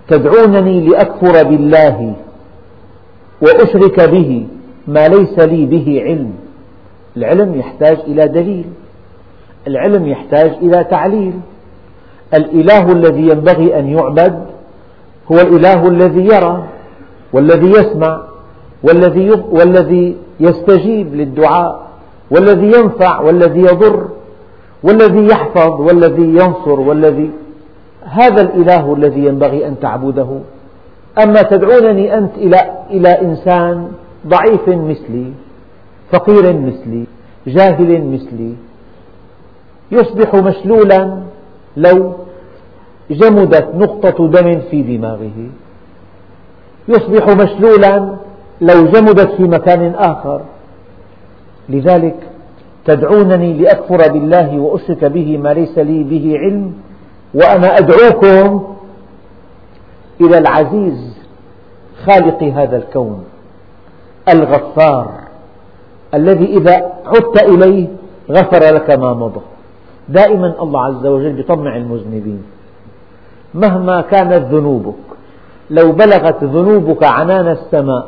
تدعونني 0.07 0.87
لأكفر 0.87 1.43
بالله 1.43 2.13
وأشرك 3.41 4.09
به 4.09 4.47
ما 4.87 5.07
ليس 5.07 5.39
لي 5.39 5.65
به 5.65 6.01
علم. 6.05 6.33
العلم 7.17 7.55
يحتاج 7.55 7.97
إلى 8.07 8.27
دليل. 8.27 8.65
العلم 9.67 10.07
يحتاج 10.07 10.51
إلى 10.61 10.83
تعليل. 10.83 11.33
الإله 12.33 12.91
الذي 12.91 13.21
ينبغي 13.21 13.79
أن 13.79 13.87
يعبد 13.87 14.45
هو 15.31 15.37
الإله 15.41 15.87
الذي 15.87 16.25
يرى 16.25 16.63
والذي 17.33 17.71
يسمع 17.71 18.21
والذي 19.53 20.17
يستجيب 20.39 21.15
للدعاء. 21.15 21.92
والذي 22.33 22.67
ينفع 22.67 23.21
والذي 23.21 23.59
يضر 23.59 24.07
والذي 24.83 25.27
يحفظ 25.27 25.81
والذي 25.81 26.23
ينصر 26.23 26.79
والذي 26.79 27.31
هذا 28.05 28.41
الإله 28.41 28.93
الذي 28.93 29.25
ينبغي 29.25 29.67
أن 29.67 29.79
تعبده. 29.79 30.27
أما 31.23 31.41
تدعونني 31.41 32.17
أنت 32.17 32.37
إلى 32.37 32.59
إلى 32.89 33.09
إنسان 33.09 33.91
ضعيف 34.27 34.69
مثلي 34.69 35.31
فقير 36.11 36.53
مثلي 36.53 37.05
جاهل 37.47 38.07
مثلي 38.13 38.53
يصبح 39.91 40.35
مشلولا 40.35 41.17
لو 41.77 42.13
جمدت 43.11 43.75
نقطة 43.75 44.27
دم 44.27 44.59
في 44.71 44.81
دماغه. 44.81 45.49
يصبح 46.87 47.27
مشلولا 47.27 48.15
لو 48.61 48.85
جمدت 48.85 49.31
في 49.31 49.43
مكان 49.43 49.93
آخر. 49.95 50.41
لذلك 51.69 52.15
تدعونني 52.85 53.53
لأكفر 53.53 54.11
بالله 54.13 54.59
وأشرك 54.59 55.05
به 55.05 55.37
ما 55.37 55.53
ليس 55.53 55.77
لي 55.77 56.03
به 56.03 56.37
علم 56.37 56.73
وأنا 57.33 57.77
أدعوكم 57.77 58.63
إلى 60.21 60.37
العزيز 60.37 61.17
خالق 62.05 62.43
هذا 62.43 62.77
الكون 62.77 63.23
الغفار 64.29 65.11
الذي 66.13 66.57
إذا 66.57 66.91
عدت 67.05 67.43
إليه 67.43 67.87
غفر 68.31 68.75
لك 68.75 68.89
ما 68.89 69.13
مضى. 69.13 69.41
دائما 70.09 70.55
الله 70.61 70.81
عز 70.81 71.05
وجل 71.05 71.39
يطمع 71.39 71.77
المذنبين. 71.77 72.43
مهما 73.53 74.01
كانت 74.01 74.53
ذنوبك 74.53 74.93
لو 75.69 75.91
بلغت 75.91 76.43
ذنوبك 76.43 77.03
عنان 77.03 77.47
السماء 77.47 78.07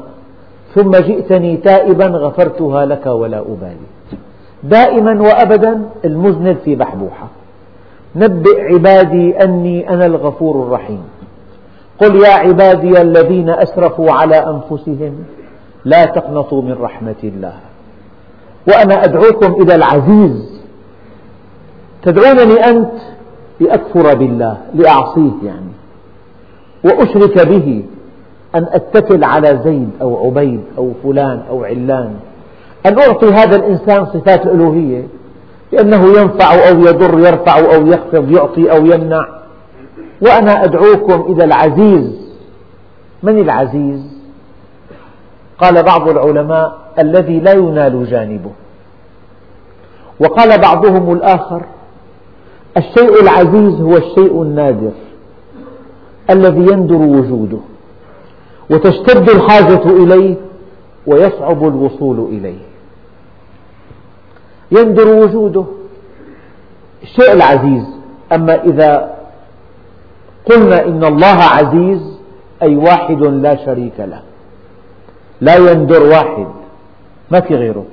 ثم 0.75 0.91
جئتني 0.91 1.57
تائبا 1.57 2.05
غفرتها 2.05 2.85
لك 2.85 3.05
ولا 3.05 3.39
أبالي. 3.39 3.87
دائما 4.63 5.21
وأبدا 5.21 5.81
المذنب 6.05 6.57
في 6.65 6.75
بحبوحة. 6.75 7.27
نبئ 8.15 8.73
عبادي 8.73 9.43
أني 9.43 9.89
أنا 9.89 10.05
الغفور 10.05 10.63
الرحيم. 10.63 11.03
قل 11.99 12.15
يا 12.15 12.33
عبادي 12.33 13.01
الذين 13.01 13.49
أسرفوا 13.49 14.11
على 14.11 14.35
أنفسهم 14.35 15.13
لا 15.85 16.05
تقنطوا 16.05 16.61
من 16.61 16.77
رحمة 16.81 17.15
الله. 17.23 17.53
وأنا 18.67 19.03
أدعوكم 19.03 19.61
إلى 19.61 19.75
العزيز. 19.75 20.61
تدعونني 22.03 22.69
أنت 22.69 22.91
لأكفر 23.59 24.15
بالله 24.15 24.57
لأعصيه 24.73 25.31
يعني. 25.43 25.71
وأشرك 26.83 27.47
به 27.47 27.83
أن 28.55 28.67
أتكل 28.71 29.23
على 29.23 29.59
زيد 29.63 29.89
أو 30.01 30.25
عبيد 30.25 30.61
أو 30.77 30.91
فلان 31.03 31.41
أو 31.49 31.63
علان. 31.63 32.15
أن 32.85 32.99
أعطي 32.99 33.25
هذا 33.25 33.55
الإنسان 33.55 34.05
صفات 34.05 34.45
الألوهية 34.45 35.03
بأنه 35.71 36.19
ينفع 36.19 36.53
أو 36.69 36.79
يضر 36.79 37.19
يرفع 37.19 37.59
أو 37.59 37.87
يخفض 37.87 38.31
يعطي 38.31 38.71
أو 38.71 38.85
يمنع. 38.85 39.27
وأنا 40.21 40.63
أدعوكم 40.63 41.33
إلى 41.33 41.43
العزيز. 41.43 42.35
من 43.23 43.39
العزيز؟ 43.39 44.01
قال 45.57 45.83
بعض 45.83 46.09
العلماء 46.09 46.77
الذي 46.99 47.39
لا 47.39 47.51
ينال 47.51 48.05
جانبه. 48.05 48.51
وقال 50.19 50.61
بعضهم 50.61 51.13
الآخر 51.13 51.61
الشيء 52.77 53.21
العزيز 53.21 53.81
هو 53.81 53.97
الشيء 53.97 54.41
النادر 54.41 54.91
الذي 56.29 56.61
يندر 56.61 56.95
وجوده. 56.95 57.59
وتشتد 58.69 59.29
الحاجة 59.29 59.83
إليه 59.89 60.35
ويصعب 61.07 61.67
الوصول 61.67 62.19
إليه. 62.19 62.59
يندر 64.71 65.07
وجوده. 65.07 65.65
الشيء 67.03 67.33
العزيز. 67.33 67.83
أما 68.31 68.63
إذا 68.63 69.15
قلنا 70.45 70.85
إن 70.85 71.03
الله 71.03 71.43
عزيز 71.43 72.01
أي 72.61 72.75
واحد 72.75 73.21
لا 73.21 73.65
شريك 73.65 73.99
له. 73.99 74.21
لا 75.41 75.55
يندر 75.55 76.03
واحد. 76.03 76.47
ما 77.31 77.39
في 77.39 77.55
غيره. 77.55 77.85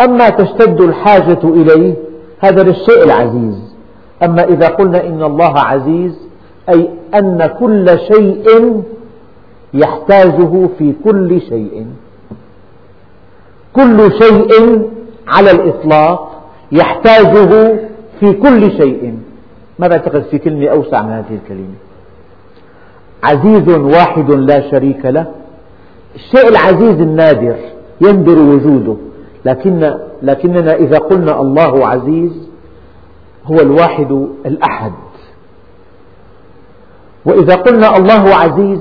أما 0.00 0.28
تشتد 0.28 0.80
الحاجة 0.80 1.38
إليه 1.44 1.94
هذا 2.40 2.62
للشيء 2.62 3.02
العزيز. 3.04 3.74
أما 4.22 4.44
إذا 4.44 4.68
قلنا 4.68 5.06
إن 5.06 5.22
الله 5.22 5.58
عزيز 5.58 6.18
أي 6.68 6.90
أن 7.14 7.46
كل 7.60 7.98
شيء 7.98 8.82
يحتاجه 9.74 10.68
في 10.78 10.92
كل 11.04 11.40
شيء. 11.40 11.86
كل 13.72 14.12
شيء 14.22 14.82
على 15.28 15.50
الإطلاق 15.50 16.42
يحتاجه 16.72 17.80
في 18.20 18.32
كل 18.32 18.72
شيء. 18.72 19.18
ما 19.78 19.88
بعتقد 19.88 20.22
في 20.22 20.38
كلمة 20.38 20.68
أوسع 20.68 21.02
من 21.02 21.10
هذه 21.10 21.38
الكلمة؟ 21.42 21.74
عزيز 23.24 23.68
واحد 23.68 24.30
لا 24.30 24.70
شريك 24.70 25.06
له. 25.06 25.26
الشيء 26.14 26.48
العزيز 26.48 27.00
النادر 27.00 27.56
يندر 28.00 28.38
وجوده 28.38 28.96
لكن 29.44 29.94
لكننا 30.22 30.74
إذا 30.74 30.98
قلنا 30.98 31.40
الله 31.40 31.86
عزيز 31.86 32.48
هو 33.44 33.60
الواحد 33.60 34.28
الأحد. 34.46 34.92
وإذا 37.26 37.54
قلنا 37.54 37.96
الله 37.96 38.34
عزيز 38.34 38.80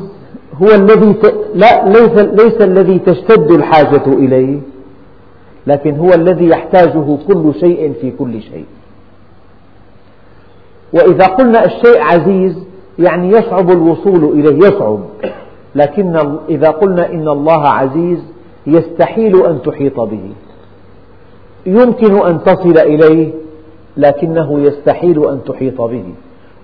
هو 0.62 0.68
الذي 0.68 1.16
لا 1.56 1.88
ليس, 1.90 2.20
ليس 2.20 2.62
الذي 2.62 3.00
تشتد 3.00 3.52
الحاجة 3.52 4.08
إليه 4.08 4.60
لكن 5.68 5.96
هو 5.98 6.14
الذي 6.14 6.48
يحتاجه 6.48 7.18
كل 7.28 7.54
شيء 7.60 7.94
في 8.02 8.12
كل 8.12 8.42
شيء. 8.42 8.66
وإذا 10.94 11.26
قلنا 11.26 11.66
الشيء 11.66 12.02
عزيز 12.02 12.64
يعني 13.00 13.30
يصعب 13.30 13.72
الوصول 13.72 14.24
إليه 14.40 14.68
يصعب. 14.68 15.00
لكن 15.76 16.38
إذا 16.50 16.70
قلنا 16.70 17.12
إن 17.12 17.28
الله 17.28 17.68
عزيز 17.68 18.20
يستحيل 18.68 19.46
أن 19.46 19.62
تحيط 19.62 20.00
به. 20.00 20.32
يمكن 21.66 22.28
أن 22.28 22.44
تصل 22.44 22.78
إليه 22.78 23.34
لكنه 23.98 24.60
يستحيل 24.60 25.30
أن 25.30 25.40
تحيط 25.46 25.82
به. 25.82 26.04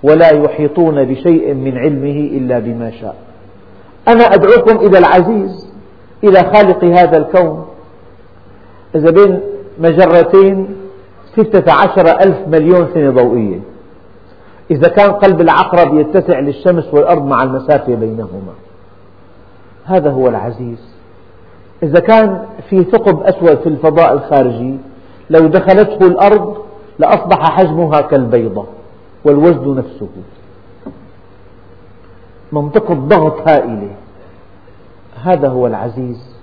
ولا 0.04 0.34
يحيطون 0.34 1.04
بشيء 1.04 1.54
من 1.54 1.78
علمه 1.78 2.30
إلا 2.38 2.60
بما 2.60 2.92
شاء. 2.92 3.16
أنا 4.08 4.24
أدعوكم 4.24 4.86
إلى 4.86 4.98
العزيز 4.98 5.74
إلى 6.24 6.40
خالق 6.40 6.84
هذا 6.84 7.18
الكون. 7.18 7.66
إذا 8.96 9.12
بين 9.12 9.42
مجرتين 9.80 10.76
ستة 11.34 11.74
عشر 11.74 12.08
ألف 12.08 12.38
مليون 12.48 12.88
سنة 12.94 13.12
ضوئية. 13.12 13.60
إذا 14.72 14.88
كان 14.88 15.12
قلب 15.12 15.42
العقرب 15.42 16.00
يتسع 16.00 16.40
للشمس 16.40 16.94
والأرض 16.94 17.26
مع 17.26 17.44
المسافة 17.44 17.96
بينهما. 17.96 18.54
هذا 19.86 20.12
هو 20.12 20.28
العزيز. 20.28 20.98
إذا 21.84 22.00
كان 22.00 22.46
في 22.70 22.84
ثقب 22.84 23.22
أسود 23.24 23.58
في 23.58 23.70
الفضاء 23.70 24.14
الخارجي 24.14 24.78
لو 25.30 25.48
دخلته 25.48 26.08
الأرض 26.08 26.58
لأصبح 27.00 27.52
حجمها 27.52 28.02
كالبيضة. 28.02 28.66
والوزن 29.28 29.76
نفسه. 29.78 30.08
منطقة 32.52 32.94
ضغط 32.94 33.48
هائلة. 33.48 33.90
هذا 35.24 35.48
هو 35.48 35.68
العزيز. 35.68 36.36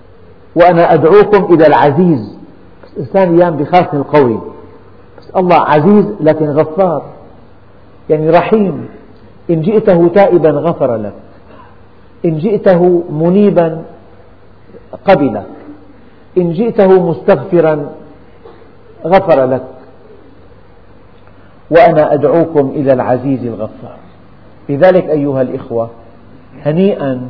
وأنا 0.56 0.94
أدعوكم 0.94 1.54
إلى 1.54 1.66
العزيز. 1.66 2.36
الإنسان 2.96 3.38
أيام 3.38 3.56
بخاف 3.56 3.94
من 3.94 4.00
القوي. 4.00 4.40
بس 5.18 5.30
الله 5.36 5.56
عزيز 5.56 6.06
لكن 6.20 6.50
غفار. 6.50 7.02
يعني 8.10 8.30
رحيم. 8.30 8.88
إن 9.50 9.62
جئته 9.62 10.08
تائبا 10.08 10.50
غفر 10.50 10.96
لك. 10.96 11.14
إن 12.24 12.38
جئته 12.38 13.02
منيبا 13.10 13.82
قبلك 15.04 15.46
إن 16.38 16.52
جئته 16.52 17.10
مستغفرا 17.10 17.86
غفر 19.06 19.44
لك. 19.44 19.73
وأنا 21.70 22.14
أدعوكم 22.14 22.72
إلى 22.76 22.92
العزيز 22.92 23.44
الغفار. 23.44 23.96
لذلك 24.68 25.10
أيها 25.10 25.42
الإخوة 25.42 25.90
هنيئا 26.62 27.28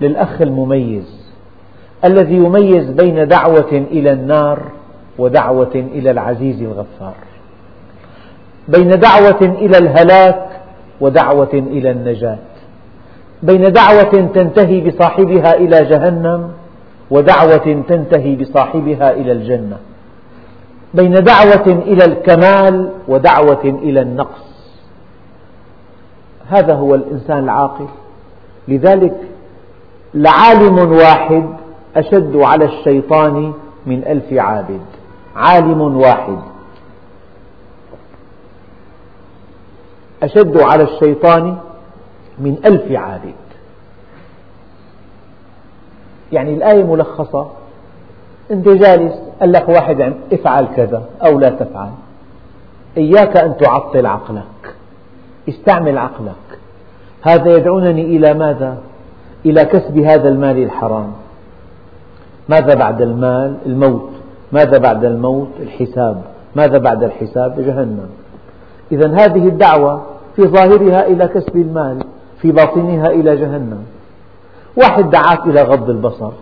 للأخ 0.00 0.42
المميز 0.42 1.22
الذي 2.04 2.34
يميز 2.34 2.90
بين 2.90 3.28
دعوة 3.28 3.72
إلى 3.72 4.12
النار 4.12 4.58
ودعوة 5.18 5.74
إلى 5.74 6.10
العزيز 6.10 6.62
الغفار. 6.62 7.14
بين 8.68 8.98
دعوة 8.98 9.40
إلى 9.42 9.78
الهلاك 9.78 10.46
ودعوة 11.00 11.50
إلى 11.52 11.90
النجاة. 11.90 12.38
بين 13.42 13.72
دعوة 13.72 14.30
تنتهي 14.34 14.80
بصاحبها 14.80 15.54
إلى 15.54 15.84
جهنم 15.84 16.50
ودعوة 17.10 17.82
تنتهي 17.88 18.36
بصاحبها 18.36 19.12
إلى 19.12 19.32
الجنة. 19.32 19.76
بين 20.94 21.24
دعوة 21.24 21.66
إلى 21.66 22.04
الكمال 22.04 22.92
ودعوة 23.08 23.64
إلى 23.64 24.00
النقص. 24.00 24.52
هذا 26.48 26.74
هو 26.74 26.94
الإنسان 26.94 27.44
العاقل. 27.44 27.86
لذلك 28.68 29.20
لعالم 30.14 30.92
واحد 30.92 31.46
أشد 31.96 32.36
على 32.36 32.64
الشيطان 32.64 33.52
من 33.86 34.04
ألف 34.06 34.32
عابد. 34.32 34.80
عالم 35.36 35.96
واحد. 35.96 36.38
أشد 40.22 40.56
على 40.56 40.82
الشيطان 40.82 41.56
من 42.38 42.56
ألف 42.64 42.92
عابد. 42.92 43.34
يعني 46.32 46.54
الآية 46.54 46.84
ملخصة. 46.84 47.50
أنت 48.50 48.68
جالس 48.68 49.14
قال 49.42 49.52
لك 49.52 49.68
واحد 49.68 50.12
افعل 50.32 50.66
كذا 50.76 51.02
أو 51.26 51.38
لا 51.38 51.48
تفعل. 51.48 51.90
إياك 52.96 53.36
أن 53.36 53.56
تعطل 53.56 54.06
عقلك. 54.06 54.74
استعمل 55.48 55.98
عقلك. 55.98 56.58
هذا 57.22 57.56
يدعونني 57.56 58.02
إلى 58.02 58.34
ماذا؟ 58.34 58.78
إلى 59.46 59.64
كسب 59.64 59.98
هذا 59.98 60.28
المال 60.28 60.62
الحرام. 60.62 61.12
ماذا 62.48 62.74
بعد 62.74 63.02
المال؟ 63.02 63.56
الموت. 63.66 64.10
ماذا 64.52 64.78
بعد 64.78 65.04
الموت؟ 65.04 65.48
الحساب. 65.60 66.22
ماذا 66.56 66.78
بعد 66.78 67.02
الحساب؟ 67.02 67.60
جهنم. 67.60 68.08
إذا 68.92 69.06
هذه 69.06 69.48
الدعوة 69.48 70.02
في 70.36 70.42
ظاهرها 70.42 71.06
إلى 71.06 71.28
كسب 71.28 71.56
المال 71.56 72.04
في 72.40 72.52
باطنها 72.52 73.06
إلى 73.06 73.36
جهنم. 73.36 73.84
واحد 74.76 75.10
دعاك 75.10 75.46
إلى 75.46 75.62
غض 75.62 75.90
البصر. 75.90 76.32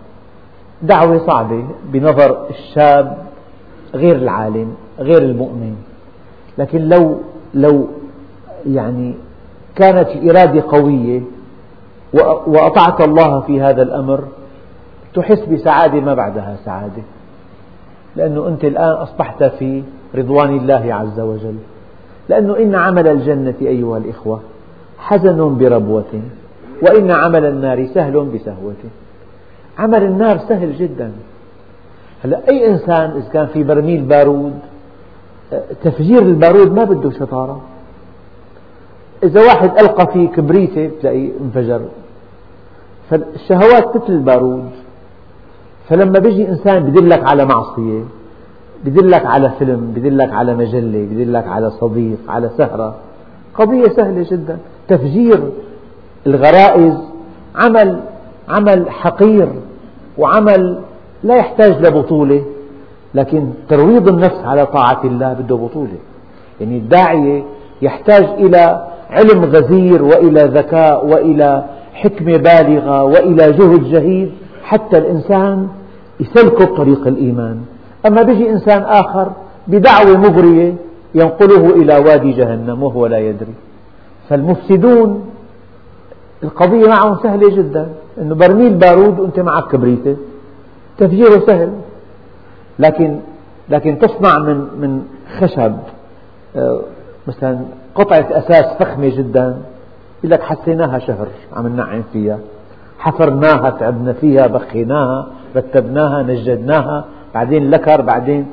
دعوة 0.83 1.27
صعبة 1.27 1.63
بنظر 1.85 2.49
الشاب 2.49 3.17
غير 3.95 4.15
العالم 4.15 4.75
غير 4.99 5.21
المؤمن. 5.21 5.75
لكن 6.57 6.81
لو 6.81 7.17
لو 7.53 7.87
يعني 8.65 9.13
كانت 9.75 10.09
الإرادة 10.09 10.63
قوية 10.67 11.21
وأطعت 12.47 13.01
الله 13.01 13.39
في 13.39 13.61
هذا 13.61 13.81
الأمر 13.81 14.23
تحس 15.13 15.39
بسعادة 15.39 15.99
ما 15.99 16.13
بعدها 16.13 16.57
سعادة. 16.65 17.03
لأنه 18.15 18.47
أنت 18.47 18.63
الآن 18.63 18.91
أصبحت 18.91 19.43
في 19.43 19.83
رضوان 20.15 20.57
الله 20.57 20.93
عز 20.93 21.19
وجل. 21.19 21.55
لأنه 22.29 22.57
إن 22.57 22.75
عمل 22.75 23.07
الجنة 23.07 23.55
أيها 23.61 23.97
الإخوة 23.97 24.41
حزن 24.99 25.57
بربوة 25.57 26.21
وإن 26.81 27.11
عمل 27.11 27.45
النار 27.45 27.87
سهل 27.93 28.25
بسهوة. 28.25 28.75
عمل 29.77 30.03
النار 30.03 30.37
سهل 30.37 30.77
جدا. 30.77 31.11
هلا 32.23 32.49
أي 32.49 32.67
إنسان 32.71 33.09
إذا 33.11 33.29
كان 33.33 33.47
في 33.47 33.63
برميل 33.63 34.01
بارود 34.01 34.59
تفجير 35.83 36.21
البارود 36.21 36.71
ما 36.71 36.83
بده 36.83 37.11
شطارة. 37.11 37.61
إذا 39.23 39.41
واحد 39.41 39.79
ألقى 39.79 40.13
فيه 40.13 40.27
كبريتة 40.27 40.87
بتلاقيه 40.87 41.31
انفجر. 41.41 41.81
فالشهوات 43.09 43.95
مثل 43.95 44.13
البارود 44.13 44.69
فلما 45.89 46.19
بيجي 46.19 46.49
إنسان 46.49 46.83
بدلك 46.83 47.23
على 47.29 47.45
معصية 47.45 48.03
بدلك 48.85 49.25
على 49.25 49.51
فيلم 49.59 49.93
بدلك 49.95 50.33
على 50.33 50.55
مجلة 50.55 51.07
بدلك 51.11 51.47
على 51.47 51.71
صديق 51.71 52.17
على 52.27 52.49
سهرة 52.57 52.95
قضية 53.55 53.87
سهلة 53.87 54.25
جدا. 54.31 54.57
تفجير 54.87 55.51
الغرائز 56.27 56.93
عمل 57.55 57.99
عمل 58.49 58.89
حقير 58.89 59.47
وعمل 60.17 60.79
لا 61.23 61.35
يحتاج 61.35 61.85
لبطولة 61.85 62.43
لكن 63.13 63.49
ترويض 63.69 64.07
النفس 64.07 64.39
على 64.43 64.65
طاعة 64.65 65.01
الله 65.03 65.33
بده 65.33 65.55
بطولة. 65.55 65.97
يعني 66.61 66.77
الداعية 66.77 67.43
يحتاج 67.81 68.23
إلى 68.23 68.87
علم 69.09 69.45
غزير 69.45 70.03
وإلى 70.03 70.41
ذكاء 70.43 71.05
وإلى 71.05 71.65
حكمة 71.93 72.37
بالغة 72.37 73.03
وإلى 73.03 73.51
جهد 73.51 73.83
جهيد 73.83 74.31
حتى 74.63 74.97
الإنسان 74.97 75.67
يسلكه 76.19 76.65
بطريق 76.65 77.07
الإيمان. 77.07 77.61
أما 78.05 78.21
بيجي 78.21 78.49
إنسان 78.49 78.81
آخر 78.81 79.31
بدعوة 79.67 80.17
مغرية 80.17 80.73
ينقله 81.15 81.69
إلى 81.69 81.97
وادي 81.97 82.31
جهنم 82.31 82.83
وهو 82.83 83.05
لا 83.05 83.19
يدري. 83.19 83.53
فالمفسدون 84.29 85.25
القضية 86.43 86.87
معهم 86.87 87.17
سهلة 87.23 87.55
جدا. 87.55 87.89
أنه 88.17 88.35
برميل 88.35 88.73
بارود 88.73 89.19
وأنت 89.19 89.39
معك 89.39 89.67
كبريتة. 89.71 90.15
تفجيره 90.97 91.39
سهل. 91.47 91.73
لكن 92.79 93.19
لكن 93.69 93.99
تصنع 93.99 94.39
من 94.39 94.55
من 94.55 95.03
خشب. 95.39 95.75
آه، 96.55 96.81
مثلا 97.27 97.59
قطعة 97.95 98.27
أساس 98.31 98.65
فخمة 98.79 99.17
جدا. 99.17 99.57
يقول 100.19 100.31
لك 100.31 100.41
حسيناها 100.41 100.99
شهر 100.99 101.27
عم 101.53 101.67
ننعم 101.67 102.03
فيها. 102.13 102.39
حفرناها 102.99 103.69
تعبنا 103.69 104.13
فيها 104.13 104.47
بخيناها 104.47 105.27
رتبناها 105.55 106.23
نجدناها. 106.23 107.05
بعدين 107.33 107.69
لكر 107.69 108.01
بعدين 108.01 108.45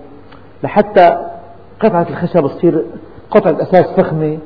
لحتى 0.63 1.19
قطعة 1.81 2.07
الخشب 2.11 2.47
تصير 2.47 2.85
قطعة 3.31 3.63
أساس 3.63 3.87
فخمة 3.97 4.39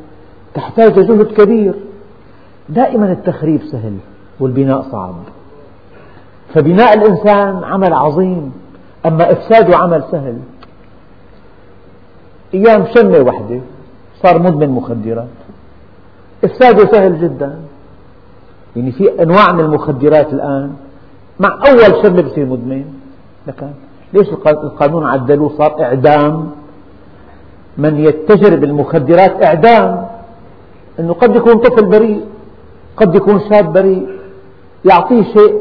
تحتاج 0.55 0.93
جهد 0.93 1.27
كبير. 1.27 1.75
دائما 2.69 3.13
التخريب 3.13 3.61
سهل. 3.63 3.97
والبناء 4.43 4.83
صعب. 4.93 5.15
فبناء 6.55 6.95
الإنسان 6.95 7.65
عمل 7.65 7.93
عظيم 7.93 8.53
أما 9.07 9.33
إفساده 9.33 9.77
عمل 9.77 10.05
سهل. 10.11 10.39
أيام 12.55 12.85
شمة 12.95 13.19
واحدة 13.19 13.61
صار 14.23 14.43
مدمن 14.43 14.69
مخدرات. 14.69 15.29
إفساده 16.45 16.93
سهل 16.93 17.21
جدا. 17.21 17.59
يعني 18.77 18.93
في 18.93 19.23
أنواع 19.23 19.53
من 19.53 19.61
المخدرات 19.61 20.33
الآن 20.33 20.73
مع 21.41 21.59
أول 21.67 22.03
شمة 22.03 22.23
بصير 22.23 22.47
مدمن. 22.47 22.85
لكن 23.47 23.71
ليش 24.13 24.29
القانون 24.47 25.07
عدلوه؟ 25.07 25.53
صار 25.59 25.83
إعدام. 25.83 26.51
من 27.79 27.97
يتجر 27.97 28.57
بالمخدرات 28.57 29.45
إعدام. 29.45 30.07
أنه 31.01 31.13
قد 31.13 31.37
يكون 31.37 31.55
طفل 31.55 31.85
بريء 31.87 32.25
قد 32.97 33.15
يكون 33.15 33.41
شاب 33.51 33.73
بريء. 33.73 34.22
يعطيه 34.85 35.23
شيء 35.23 35.61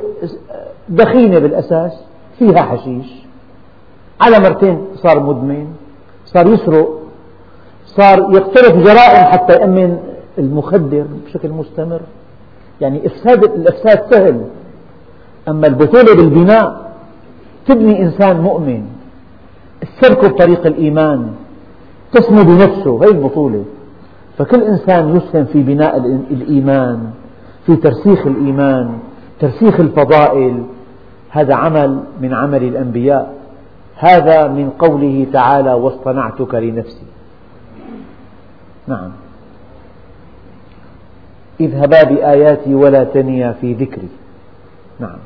دخينة 0.89 1.39
بالأساس 1.39 1.91
فيها 2.39 2.61
حشيش. 2.61 3.05
على 4.21 4.39
مرتين 4.39 4.85
صار 4.95 5.19
مدمن 5.19 5.67
صار 6.25 6.47
يسرق 6.47 6.89
صار 7.85 8.19
يقترف 8.19 8.75
جرائم 8.75 9.25
حتى 9.31 9.53
يأمن 9.53 9.97
المخدر 10.37 11.05
بشكل 11.25 11.49
مستمر. 11.49 12.01
يعني 12.81 13.07
إفساد 13.07 13.43
الإفساد 13.43 14.13
سهل. 14.13 14.45
أما 15.47 15.67
البطولة 15.67 16.15
بالبناء 16.15 16.91
تبني 17.67 18.01
إنسان 18.01 18.41
مؤمن. 18.41 18.85
تسلكه 19.81 20.27
بطريق 20.27 20.65
الإيمان. 20.65 21.31
تسمو 22.13 22.43
بنفسه 22.43 23.03
هي 23.03 23.07
البطولة. 23.07 23.63
فكل 24.37 24.63
إنسان 24.63 25.15
يسهم 25.15 25.45
في 25.45 25.63
بناء 25.63 25.97
الإيمان 26.31 27.09
في 27.65 27.75
ترسيخ 27.75 28.27
الإيمان. 28.27 28.99
ترسيخ 29.41 29.79
الفضائل 29.79 30.63
هذا 31.29 31.55
عمل 31.55 32.03
من 32.21 32.33
عمل 32.33 32.63
الأنبياء. 32.63 33.33
هذا 33.95 34.47
من 34.47 34.69
قوله 34.69 35.27
تعالى 35.33 35.73
واصطنعتك 35.73 36.55
لنفسي 36.55 37.05
نعم. 38.87 39.11
اذهبا 41.59 42.03
بآياتي 42.03 42.75
ولا 42.75 43.03
تنيا 43.03 43.51
في 43.61 43.73
ذكري. 43.73 44.09
نعم. 44.99 45.17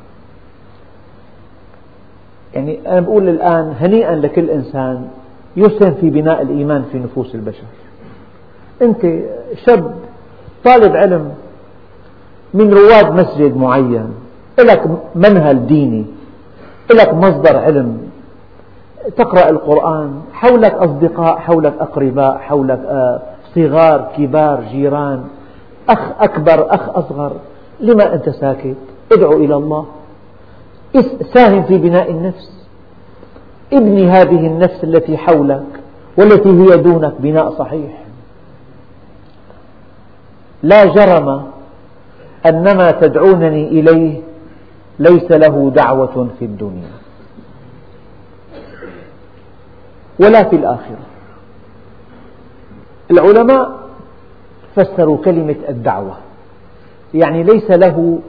يعني 2.54 2.80
أنا 2.88 3.00
بقول 3.00 3.30
الآن 3.30 3.76
هنيئا 3.80 4.16
لكل 4.16 4.50
إنسان 4.50 5.08
يسهم 5.58 5.94
في 5.94 6.10
بناء 6.10 6.42
الإيمان 6.42 6.86
في 6.92 7.00
نفوس 7.00 7.36
البشر. 7.36 7.64
أنت 8.82 9.08
شاب 9.66 9.96
طالب 10.66 10.96
علم 10.96 11.34
من 12.54 12.74
رواد 12.74 13.12
مسجد 13.12 13.58
معين. 13.58 14.10
لك 14.60 14.84
منهل 15.16 15.68
ديني. 15.68 16.06
لك 16.92 17.14
مصدر 17.14 17.58
علم. 17.58 17.98
تقرأ 19.18 19.50
القرآن. 19.50 20.22
حولك 20.34 20.74
أصدقاء 20.74 21.38
حولك 21.38 21.74
أقرباء 21.80 22.38
حولك 22.38 22.80
آه، 22.88 23.22
صغار 23.56 24.12
كبار 24.18 24.64
جيران. 24.72 25.24
أخ 25.90 26.00
أكبر 26.20 26.74
أخ 26.74 26.90
أصغر. 26.90 27.32
لما 27.80 28.14
أنت 28.14 28.30
ساكت؟ 28.30 28.76
ادعو 29.12 29.34
إلى 29.34 29.56
الله. 29.56 29.86
ساهم 31.34 31.64
في 31.64 31.78
بناء 31.78 32.12
النفس. 32.12 32.52
ابني 33.74 34.10
هذه 34.10 34.48
النفس 34.48 34.84
التي 34.84 35.18
حولك 35.18 35.66
والتي 36.18 36.50
هي 36.50 36.78
دونك 36.78 37.14
بناء 37.20 37.52
صحيح. 37.52 38.06
لا 40.64 40.86
جرم 40.86 41.55
أن 42.46 42.78
ما 42.78 42.92
تدعونني 42.92 43.68
إليه 43.68 44.22
ليس 45.00 45.32
له 45.32 45.72
دعوة 45.76 46.30
في 46.40 46.46
الدنيا 46.46 46.92
ولا 50.20 50.44
في 50.44 50.56
الآخرة. 50.56 51.06
العلماء 53.12 53.72
فسروا 54.76 55.18
كلمة 55.18 55.56
الدعوة 55.70 56.18
يعني 57.14 57.44
ليس 57.44 57.72
له 57.72 58.20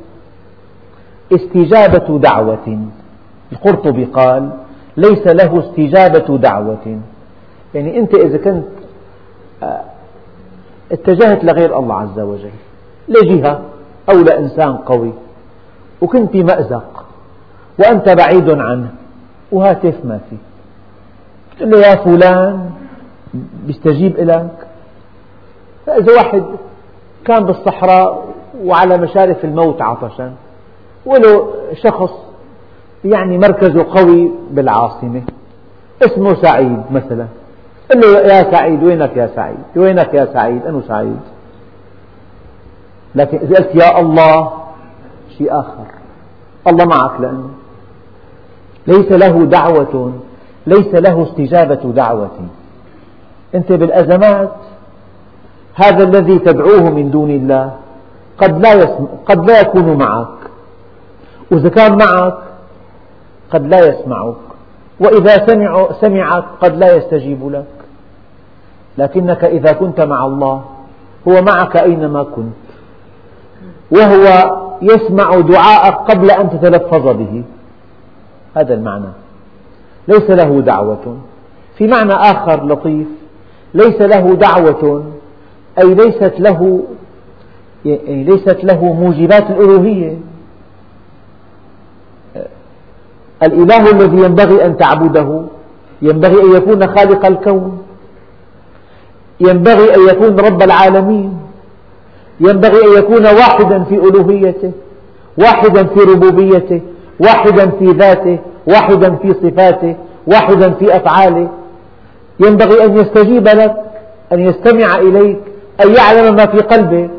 استجابة 1.33 2.19
دعوة. 2.19 2.87
القرطبي 3.53 4.05
قال 4.05 4.51
ليس 4.97 5.27
له 5.27 5.61
استجابة 5.61 6.39
دعوة. 6.39 7.01
يعني 7.75 7.99
أنت 7.99 8.15
إذا 8.15 8.39
كنت 8.39 8.65
آه، 9.63 9.81
اتجهت 10.93 11.45
لغير 11.45 11.79
الله 11.79 11.95
عز 11.95 12.19
وجل 12.21 12.51
لجهة 13.09 13.61
أو 14.11 14.15
لإنسان 14.15 14.77
قوي 14.77 15.13
وكنت 16.01 16.33
في 16.33 16.43
مأزق 16.43 17.05
وأنت 17.79 18.09
بعيد 18.09 18.51
عنه 18.51 18.89
وهاتف 19.53 20.05
ما 20.05 20.21
في. 20.31 20.37
تقول 21.59 21.71
له 21.71 21.79
يا 21.79 21.95
فلان 21.97 22.71
بيستجيب 23.67 24.17
لك 24.19 24.67
فإذا 25.87 26.13
واحد 26.13 26.45
كان 27.25 27.45
بالصحراء 27.45 28.25
وعلى 28.65 28.99
مشارف 28.99 29.45
الموت 29.45 29.83
عطشا 29.83 30.33
وله 31.07 31.49
شخص 31.83 32.11
يعني 33.05 33.39
مركزه 33.39 33.87
قوي 33.95 34.31
بالعاصمة 34.51 35.23
اسمه 36.03 36.43
سعيد 36.43 36.83
مثلا. 36.91 37.27
قل 37.91 38.01
له 38.01 38.19
يا 38.19 38.51
سعيد 38.53 38.83
وينك 38.83 39.17
يا 39.17 39.31
سعيد؟ 39.37 39.57
وينك 39.77 40.15
يا 40.15 40.29
سعيد؟ 40.33 40.67
أنا 40.67 40.81
سعيد. 40.89 41.21
لكن 43.17 43.39
إذا 43.39 43.57
قلت 43.57 43.75
يا 43.75 44.01
الله 44.01 44.53
شيء 45.39 45.61
آخر. 45.61 45.87
الله 46.69 46.85
معك 46.85 47.21
لأنه. 47.21 47.51
ليس 48.87 49.13
له 49.13 49.45
دعوة 49.45 50.13
ليس 50.67 50.95
له 50.95 51.23
استجابة 51.23 51.93
دعوة 51.93 52.31
أنت 53.55 53.73
بالأزمات 53.73 54.53
هذا 55.75 56.05
الذي 56.05 56.39
تدعوه 56.39 56.91
من 56.91 57.11
دون 57.11 57.31
الله 57.31 57.73
قد 58.39 58.67
لا, 58.67 58.99
قد 59.27 59.51
لا 59.51 59.61
يكون 59.61 59.97
معك. 59.99 60.39
وإذا 61.51 61.69
كان 61.69 61.99
معك 61.99 62.39
قد 63.51 63.67
لا 63.67 63.79
يسمعك. 63.89 64.35
وإذا 65.01 65.47
سمع 65.47 65.89
سمعك 66.01 66.45
قد 66.61 66.77
لا 66.77 66.97
يستجيب 66.97 67.51
لك. 67.53 67.67
لكنك 68.99 69.45
إذا 69.45 69.73
كنت 69.73 70.01
مع 70.01 70.27
الله 70.27 70.65
هو 71.29 71.43
معك 71.43 71.77
أينما 71.77 72.23
كنت. 72.23 72.66
وهو 73.91 74.57
يسمع 74.83 75.41
دعاءك 75.41 75.95
قبل 75.95 76.31
أن 76.31 76.51
تتلفظ 76.51 77.09
به. 77.09 77.43
هذا 78.57 78.75
المعنى. 78.75 79.09
ليس 80.09 80.31
له 80.31 80.61
دعوة. 80.61 81.17
في 81.79 81.87
معنى 81.87 82.13
آخر 82.13 82.67
لطيف 82.67 83.07
ليس 83.75 84.01
له 84.01 84.35
دعوة 84.35 85.05
أي 85.79 85.95
ليست 85.95 86.35
له 86.39 86.83
يعني 87.85 88.25
ليست 88.25 88.65
له 88.65 88.85
موجبات 88.85 89.51
الألوهية. 89.51 90.17
الإله 93.43 93.91
الذي 93.91 94.25
ينبغي 94.25 94.67
أن 94.67 94.77
تعبده 94.77 95.43
ينبغي 96.03 96.43
أن 96.43 96.57
يكون 96.57 96.87
خالق 96.87 97.27
الكون 97.27 97.83
ينبغي 99.41 99.95
أن 99.95 100.09
يكون 100.09 100.41
رب 100.41 100.63
العالمين. 100.63 101.39
ينبغي 102.41 102.85
أن 102.85 102.99
يكون 102.99 103.27
واحدا 103.27 103.85
في 103.85 103.95
ألوهيته 103.95 104.73
واحدا 105.39 105.85
في 105.85 106.01
ربوبيته 106.01 106.81
واحدا 107.21 107.71
في 107.71 107.85
ذاته 107.85 108.39
واحدا 108.67 109.15
في 109.15 109.35
صفاته 109.43 109.97
واحدا 110.27 110.71
في 110.71 110.97
أفعاله. 110.97 111.49
ينبغي 112.41 112.85
أن 112.85 112.97
يستجيب 112.97 113.49
لك 113.49 113.75
أن 114.33 114.41
يستمع 114.41 114.99
إليك 114.99 115.39
أن 115.85 115.95
يعلم 115.95 116.35
ما 116.37 116.47
في 116.47 116.59
قلبك. 116.59 117.11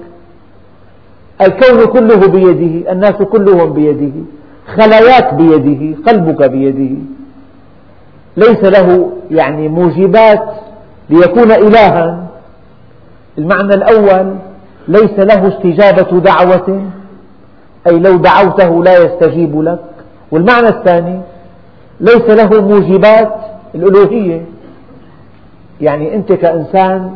الكون 1.41 1.85
كله 1.85 2.27
بيده 2.27 2.91
الناس 2.91 3.15
كلهم 3.15 3.73
بيده 3.73 4.11
خلاياك 4.77 5.33
بيده 5.33 5.97
قلبك 6.07 6.49
بيده. 6.49 6.95
ليس 8.37 8.63
له 8.63 9.11
يعني 9.31 9.67
موجبات 9.67 10.43
ليكون 11.09 11.51
إلها. 11.51 12.27
المعنى 13.37 13.73
الأول 13.73 14.35
ليس 14.87 15.19
له 15.19 15.47
استجابة 15.47 16.19
دعوة 16.19 16.81
أي 17.87 17.99
لو 17.99 18.17
دعوته 18.17 18.83
لا 18.83 18.97
يستجيب 18.97 19.61
لك. 19.61 19.79
والمعنى 20.31 20.67
الثاني 20.67 21.19
ليس 21.99 22.29
له 22.29 22.61
موجبات 22.61 23.35
الألوهية. 23.75 24.45
يعني 25.81 26.15
أنت 26.15 26.33
كإنسان 26.33 27.11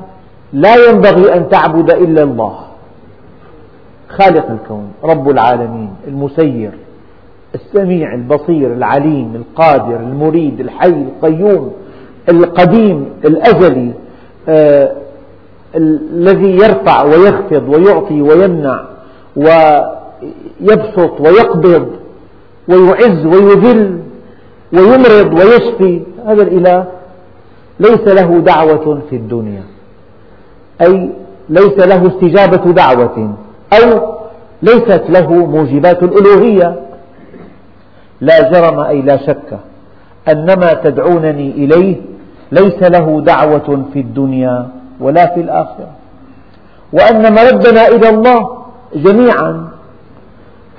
لا 0.54 0.76
ينبغي 0.90 1.34
أن 1.34 1.50
تعبد 1.50 1.92
إلا 1.92 2.24
الله. 2.24 2.60
خالق 4.10 4.52
الكون 4.52 4.92
رب 5.04 5.30
العالمين 5.30 5.90
المسير 6.08 6.72
السميع 7.56 8.14
البصير 8.14 8.74
العليم 8.74 9.36
القادر 9.36 9.96
المريد 9.96 10.60
الحي 10.60 10.88
القيوم 10.90 11.72
القديم 12.30 13.10
الأزلي 13.26 13.92
آه 14.50 14.92
الذي 15.76 16.52
يرفع 16.56 17.04
ويخفض 17.04 17.70
ويعطي 17.70 18.22
ويمنع 18.22 18.84
ويبسط 19.36 21.22
ويقبض 21.22 21.88
ويعز 22.68 23.26
ويذل 23.26 24.00
ويمرض 24.74 25.34
ويشفي 25.34 26.02
هذا 26.28 26.42
الإله 26.42 26.86
ليس 27.80 28.08
له 28.08 28.40
دعوة 28.40 29.02
في 29.10 29.16
الدنيا 29.16 29.64
أي 30.82 31.10
ليس 31.50 31.80
له 31.80 32.08
استجابة 32.08 32.72
دعوة 32.72 33.36
أو 33.74 34.16
ليست 34.64 35.04
له 35.10 35.34
موجبات 35.34 36.04
الألوهية. 36.04 36.80
لا 38.22 38.52
جرم 38.52 38.80
أي 38.80 39.02
لا 39.02 39.18
شك 39.18 39.60
أن 40.30 40.46
ما 40.46 40.74
تدعونني 40.74 41.52
إليه 41.52 41.96
ليس 42.52 42.84
له 42.84 43.22
دعوة 43.22 43.86
في 43.94 44.00
الدنيا. 44.00 44.68
ولا 45.02 45.34
في 45.34 45.42
الآخرة. 45.42 45.90
وأن 46.94 47.34
مردنا 47.34 47.88
إلى 47.88 48.10
الله 48.10 48.58
جميعا 48.96 49.68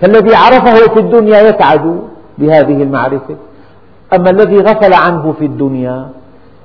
فالذي 0.01 0.35
عرفه 0.35 0.95
في 0.95 1.01
الدنيا 1.01 1.41
يسعد 1.41 2.01
بهذه 2.39 2.83
المعرفة. 2.83 3.37
أما 4.15 4.31
الذي 4.31 4.59
غفل 4.59 4.95
عنه 4.95 5.33
في 5.39 5.45
الدنيا 5.45 6.09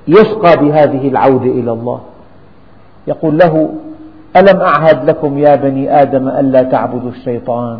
يشقى 0.08 0.56
بهذه 0.56 1.08
العودة 1.08 1.50
إلى 1.50 1.72
الله. 1.72 2.00
يقول 3.06 3.38
له 3.38 3.68
ألم 4.36 4.60
أعهد 4.60 5.10
لكم 5.10 5.38
يا 5.38 5.54
بني 5.54 6.02
آدم 6.02 6.28
ألا 6.28 6.62
تعبدوا 6.62 7.10
الشيطان؟ 7.10 7.78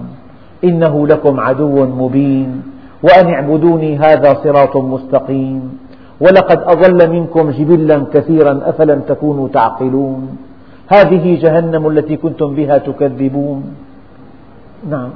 إنه 0.65 1.07
لكم 1.07 1.41
عدو 1.41 1.87
مبين 1.87 2.63
وأن 3.03 3.35
اعبدوني 3.35 3.99
هذا 3.99 4.35
صراط 4.45 4.77
مستقيم. 4.77 5.79
ولقد 6.21 6.59
أضل 6.63 7.11
منكم 7.11 7.51
جبلا 7.51 8.05
كثيرا 8.15 8.61
أفلم 8.65 9.01
تكونوا 9.01 9.49
تعقلون. 9.49 10.37
هذه 10.89 11.41
جهنم 11.43 11.89
التي 11.89 12.17
كنتم 12.17 12.55
بها 12.55 12.79
تكذبون. 12.79 13.63
نعم. 14.91 15.11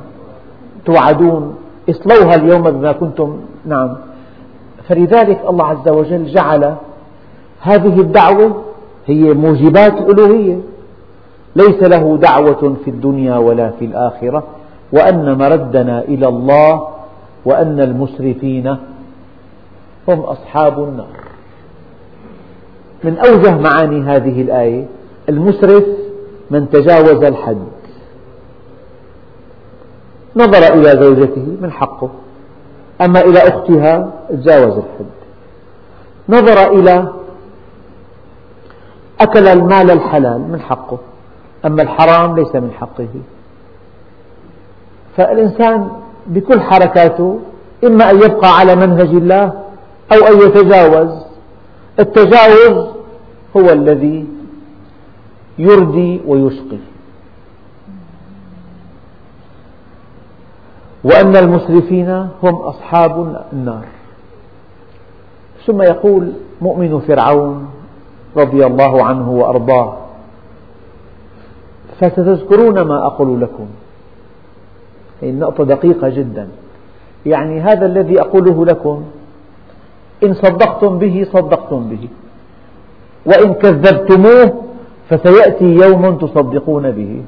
توعدون. 0.87 1.55
اصلوها 1.91 2.35
اليوم 2.35 2.71
بما 2.71 2.93
كنتم. 2.93 3.41
نعم. 3.67 3.91
فلذلك 4.89 5.41
الله 5.49 5.65
عز 5.65 5.89
وجل 5.89 6.25
جعل 6.27 6.75
هذه 7.61 8.01
الدعوة 8.01 8.63
هي 9.07 9.35
موجبات 9.35 9.93
الألوهية 9.93 10.59
ليس 11.57 11.83
له 11.83 12.17
دعوة 12.17 12.77
في 12.85 12.91
الدنيا 12.91 13.37
ولا 13.37 13.71
في 13.71 13.85
الآخرة 13.85 14.43
وأن 14.93 15.39
مردنا 15.39 16.01
إلى 16.01 16.29
الله 16.29 16.89
وأن 17.45 17.81
المسرفين 17.81 18.77
هم 20.09 20.21
أصحاب 20.21 20.83
النار 20.85 21.23
من 23.05 23.19
أوجه 23.19 23.59
معاني 23.59 24.03
هذه 24.03 24.43
الآية 24.43 24.87
المسرف 25.29 25.85
من 26.51 26.71
تجاوز 26.71 27.25
الحد. 27.25 27.67
نظر 30.37 30.75
إلى 30.75 31.05
زوجته 31.05 31.47
من 31.61 31.71
حقه 31.73 32.11
أما 33.01 33.21
إلى 33.21 33.39
أختها 33.39 34.13
تجاوز 34.29 34.73
الحد. 34.77 35.11
نظر 36.29 36.73
إلى 36.73 37.09
أكل 39.21 39.47
المال 39.49 39.91
الحلال 39.91 40.41
من 40.41 40.61
حقه 40.61 40.99
أما 41.65 41.83
الحرام 41.83 42.37
ليس 42.37 42.55
من 42.55 42.71
حقه. 42.71 43.09
فالإنسان 45.17 45.89
بكل 46.27 46.61
حركاته 46.61 47.41
إما 47.85 48.11
أن 48.11 48.17
يبقى 48.17 48.59
على 48.59 48.77
منهج 48.77 49.09
الله 49.09 49.53
أو 50.13 50.27
أن 50.27 50.49
يتجاوز. 50.49 51.23
التجاوز 52.01 52.87
هو 53.57 53.71
الذي 53.71 54.27
يردي 55.59 56.21
ويشقي. 56.27 56.79
وأن 61.05 61.37
المسرفين 61.37 62.09
هم 62.43 62.55
أصحاب 62.55 63.45
النار. 63.53 63.85
ثم 65.67 65.83
يقول 65.83 66.33
مؤمن 66.61 67.01
فرعون 67.01 67.69
رضي 68.37 68.67
الله 68.67 69.05
عنه 69.05 69.31
وأرضاه 69.31 69.97
فستذكرون 72.01 72.81
ما 72.81 73.07
أقول 73.07 73.41
لكم. 73.41 73.67
هذه 75.23 75.31
النقطة 75.31 75.65
دقيقة 75.65 76.09
جدا. 76.09 76.49
يعني 77.27 77.61
هذا 77.61 77.87
الذي 77.87 78.21
أقوله 78.21 78.67
لكم 78.67 79.03
إن 80.25 80.35
صدقتم 80.35 80.99
به 80.99 81.27
صدقتم 81.33 81.89
به. 81.89 82.09
وإن 83.27 83.55
كذبتموه 83.55 84.53
فسيأتي 85.11 85.65
يوم 85.65 86.19
تصدقون 86.19 86.91
به. 86.91 87.23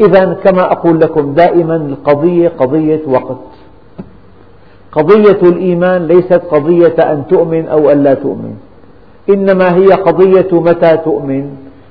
إذا 0.00 0.34
كما 0.44 0.72
أقول 0.72 1.00
لكم 1.00 1.34
دائما 1.34 1.76
القضية 1.76 2.48
قضية 2.48 3.00
وقت. 3.06 3.36
قضية 4.92 5.40
الإيمان 5.42 6.06
ليست 6.06 6.42
قضية 6.50 6.96
أن 6.98 7.26
تؤمن 7.28 7.68
أو 7.68 7.90
أن 7.90 8.02
لا 8.02 8.14
تؤمن. 8.14 8.54
إنما 9.30 9.74
هي 9.74 9.86
قضية 9.86 10.60
متى 10.60 10.96
تؤمن؟ 10.96 11.50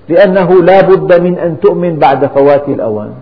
لأنه 0.10 0.64
لا 0.64 0.82
بد 0.82 1.22
من 1.22 1.38
أن 1.38 1.60
تؤمن 1.60 2.00
بعد 2.00 2.26
فوات 2.26 2.70
الأوان. 2.70 3.14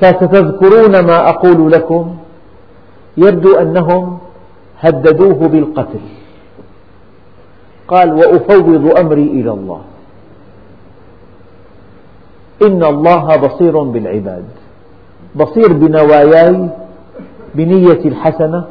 فستذكرون 0.00 1.00
ما 1.00 1.28
أقول 1.28 1.72
لكم. 1.72 2.14
يبدو 3.16 3.56
أنهم 3.56 4.18
هددوه 4.84 5.48
بالقتل. 5.48 6.00
قال 7.88 8.12
وأفوض 8.12 8.98
أمري 8.98 9.22
إلى 9.22 9.50
الله. 9.50 9.80
إن 12.62 12.84
الله 12.84 13.36
بصير 13.36 13.82
بالعباد. 13.82 14.44
بصير 15.36 15.72
بنواياي 15.72 16.68
بنيتي 17.54 18.08
الحسنة 18.08 18.64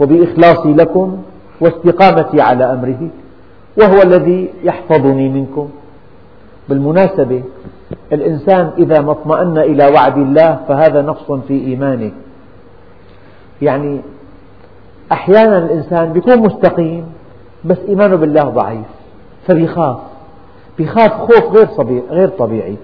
وبإخلاصي 0.00 0.72
لكم 0.72 1.22
واستقامتي 1.60 2.40
على 2.40 2.64
أمره 2.72 3.08
وهو 3.78 4.02
الذي 4.02 4.50
يحفظني 4.64 5.28
منكم. 5.28 5.68
بالمناسبة 6.68 7.42
الإنسان 8.12 8.70
إذا 8.78 9.00
ما 9.00 9.12
اطمأن 9.12 9.58
إلى 9.58 9.86
وعد 9.94 10.18
الله 10.18 10.60
فهذا 10.68 11.02
نقص 11.02 11.32
في 11.48 11.54
إيمانه. 11.54 12.12
يعني 13.62 14.00
أحيانا 15.12 15.58
الإنسان 15.58 16.16
يكون 16.16 16.38
مستقيم 16.38 17.06
بس 17.64 17.78
إيمانه 17.88 18.16
بالله 18.16 18.42
ضعيف 18.42 18.86
فبيخاف. 19.46 19.96
بيخاف 20.78 21.12
خوف 21.12 21.56
غير 21.56 22.02
غير 22.10 22.28
طبيعي 22.28 22.76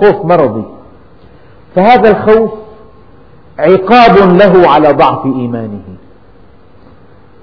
خوف 0.00 0.24
مرضي. 0.24 0.64
فهذا 1.74 2.10
الخوف 2.10 2.50
عقاب 3.58 4.16
له 4.16 4.68
على 4.70 4.88
ضعف 4.92 5.26
إيمانه. 5.26 5.82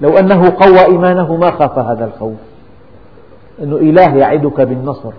لو 0.00 0.18
أنه 0.18 0.50
قوى 0.50 0.84
إيمانه 0.84 1.36
ما 1.36 1.50
خاف 1.50 1.78
هذا 1.78 2.04
الخوف. 2.04 2.38
أنه 3.62 3.76
إله 3.76 4.16
يعدك 4.16 4.60
بالنصر 4.60 5.12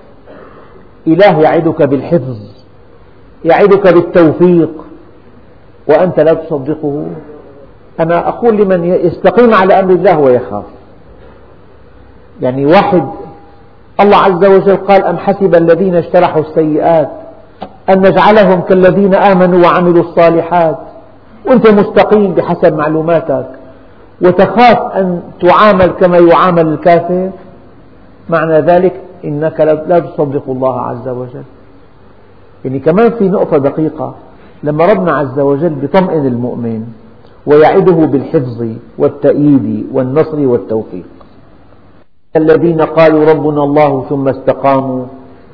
إله 1.07 1.41
يعدك 1.41 1.81
بالحفظ 1.81 2.37
يعدك 3.45 3.93
بالتوفيق 3.93 4.69
وأنت 5.87 6.19
لا 6.19 6.33
تصدقه. 6.33 7.05
أنا 7.99 8.27
أقول 8.27 8.57
لمن 8.57 8.85
يستقيم 8.85 9.53
على 9.53 9.79
أمر 9.79 9.93
الله 9.93 10.19
ويخاف. 10.19 10.63
يعني 12.41 12.65
واحد 12.65 13.03
الله 13.99 14.17
عز 14.17 14.45
وجل 14.45 14.75
قال 14.75 15.03
أم 15.03 15.17
حسب 15.17 15.55
الذين 15.55 15.95
اجترحوا 15.95 16.41
السيئات؟ 16.41 17.09
أن 17.89 17.99
نجعلهم 17.99 18.61
كالذين 18.61 19.15
آمنوا 19.15 19.63
وعملوا 19.63 20.03
الصالحات؟ 20.03 20.77
وأنت 21.47 21.67
مستقيم 21.69 22.33
بحسب 22.33 22.77
معلوماتك. 22.77 23.45
وتخاف 24.21 24.77
أن 24.95 25.21
تعامل 25.41 25.87
كما 25.87 26.17
يعامل 26.17 26.67
الكافر؟ 26.67 27.29
معنى 28.29 28.59
ذلك 28.59 29.01
إنك 29.25 29.59
لا 29.87 29.99
تصدق 29.99 30.43
الله 30.47 30.81
عز 30.81 31.07
وجل. 31.07 31.43
يعني 32.65 32.79
كمان 32.79 33.11
في 33.11 33.29
نقطة 33.29 33.57
دقيقة. 33.57 34.15
لما 34.63 34.85
ربنا 34.85 35.17
عز 35.17 35.39
وجل 35.39 35.69
بيطمئن 35.69 36.25
المؤمن 36.27 36.85
ويعده 37.45 37.91
بالحفظ 37.91 38.67
والتأييد 38.97 39.87
والنصر 39.93 40.39
والتوفيق. 40.39 41.05
الذين 42.35 42.81
قالوا 42.81 43.31
ربنا 43.31 43.63
الله 43.63 44.05
ثم 44.09 44.27
استقاموا 44.27 45.05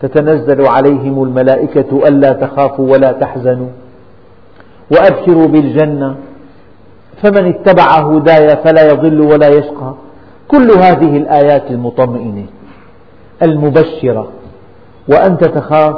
تتنزل 0.01 0.65
عليهم 0.65 1.23
الملائكة 1.23 2.07
ألا 2.07 2.33
تخافوا 2.33 2.91
ولا 2.91 3.11
تحزنوا. 3.11 3.69
وأبشروا 4.91 5.47
بالجنة 5.47 6.15
فمن 7.21 7.45
اتبع 7.45 7.97
هداي 7.97 8.57
فلا 8.57 8.91
يضل 8.91 9.21
ولا 9.21 9.47
يشقى. 9.47 9.93
كل 10.47 10.71
هذه 10.71 11.17
الآيات 11.17 11.71
المطمئنة 11.71 12.45
المبشرة. 13.41 14.27
وأنت 15.07 15.43
تخاف 15.43 15.95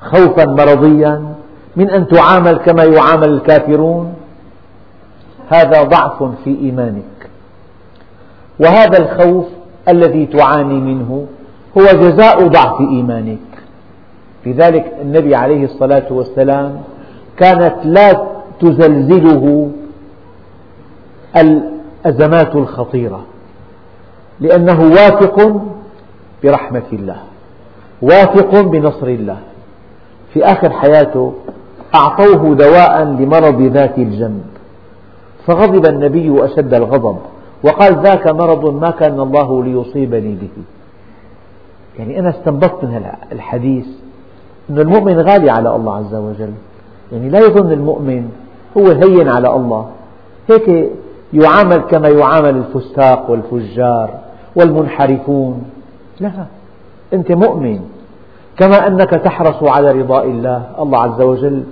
خوفا 0.00 0.44
مرضيا 0.44 1.34
من 1.76 1.90
أن 1.90 2.06
تعامل 2.06 2.56
كما 2.56 2.84
يعامل 2.84 3.28
الكافرون. 3.28 4.14
هذا 5.48 5.82
ضعف 5.82 6.22
في 6.44 6.58
إيمانك. 6.60 7.30
وهذا 8.60 8.98
الخوف 8.98 9.46
الذي 9.88 10.26
تعاني 10.26 10.80
منه 10.80 11.26
هو 11.78 11.82
جزاء 11.82 12.48
ضعف 12.48 12.80
إيمانك. 12.80 13.38
لذلك 14.46 14.92
النبي 15.02 15.34
عليه 15.34 15.64
الصلاة 15.64 16.06
والسلام 16.10 16.80
كانت 17.36 17.76
لا 17.84 18.26
تزلزله 18.60 19.70
الأزمات 21.36 22.56
الخطيرة 22.56 23.20
لأنه 24.40 24.80
واثق 24.82 25.60
برحمة 26.44 26.82
الله 26.92 27.16
واثق 28.02 28.60
بنصر 28.60 29.06
الله. 29.06 29.38
في 30.34 30.44
آخر 30.44 30.70
حياته 30.70 31.34
أعطوه 31.94 32.54
دواء 32.54 33.02
لمرض 33.02 33.62
ذات 33.62 33.98
الجنب 33.98 34.44
فغضب 35.46 35.86
النبي 35.86 36.44
أشد 36.44 36.74
الغضب 36.74 37.16
وقال 37.64 38.02
ذاك 38.02 38.26
مرض 38.26 38.74
ما 38.74 38.90
كان 38.90 39.20
الله 39.20 39.64
ليصيبني 39.64 40.34
به. 40.34 40.62
يعني 41.98 42.18
أنا 42.18 42.30
استنبطت 42.30 42.84
من 42.84 43.06
الحديث 43.32 43.86
أن 44.70 44.78
المؤمن 44.78 45.20
غالي 45.20 45.50
على 45.50 45.76
الله 45.76 45.96
عز 45.96 46.14
وجل. 46.14 46.52
يعني 47.12 47.28
لا 47.28 47.38
يظن 47.38 47.72
المؤمن 47.72 48.28
هو 48.76 48.86
هين 48.86 49.28
على 49.28 49.56
الله. 49.56 49.86
هيك 50.50 50.90
يعامل 51.32 51.76
كما 51.76 52.08
يعامل 52.08 52.56
الفساق 52.56 53.30
والفجار 53.30 54.10
والمنحرفون. 54.56 55.62
لا 56.20 56.30
أنت 57.12 57.32
مؤمن. 57.32 57.80
كما 58.56 58.86
أنك 58.86 59.10
تحرص 59.10 59.62
على 59.62 59.90
رضاء 59.90 60.24
الله 60.24 60.62
الله 60.78 60.98
عز 60.98 61.20
وجل 61.20 61.64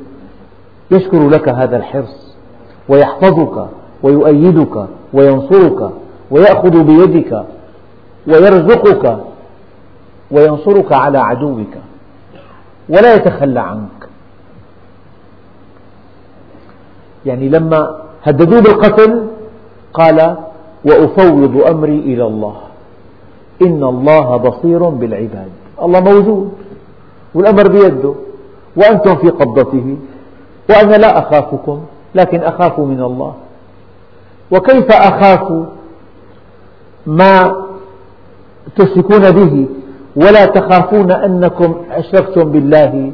يشكر 0.91 1.29
لك 1.29 1.49
هذا 1.49 1.77
الحرص. 1.77 2.34
ويحفظك 2.88 3.66
ويؤيدك 4.03 4.87
وينصرك 5.12 5.90
ويأخذ 6.31 6.83
بيدك 6.83 7.44
ويرزقك 8.27 9.18
وينصرك 10.31 10.92
على 10.92 11.18
عدوك 11.18 11.75
ولا 12.88 13.14
يتخلى 13.14 13.61
عنك. 13.61 14.09
يعني 17.27 17.49
لما 17.49 17.97
هددوه 18.23 18.61
بالقتل 18.61 19.27
قال 19.94 20.37
وأفوض 20.85 21.62
أمري 21.68 21.99
إلى 21.99 22.27
الله. 22.27 22.57
إن 23.62 23.85
الله 23.85 24.37
بصير 24.37 24.88
بالعباد. 24.88 25.51
الله 25.83 26.01
موجود 26.01 26.53
والأمر 27.35 27.68
بيده. 27.68 28.14
وأنتم 28.77 29.16
في 29.16 29.29
قبضته. 29.29 29.97
وأنا 30.70 30.97
لا 30.97 31.18
أخافكم. 31.18 31.81
لكن 32.14 32.42
أخاف 32.42 32.81
من 32.81 33.00
الله. 33.03 33.35
وكيف 34.50 34.92
أخاف 34.92 35.53
ما 37.07 37.64
تشركون 38.77 39.31
به 39.31 39.66
ولا 40.16 40.46
تخافون 40.46 41.11
أنكم 41.11 41.74
أشركتم 41.90 42.44
بالله 42.53 43.12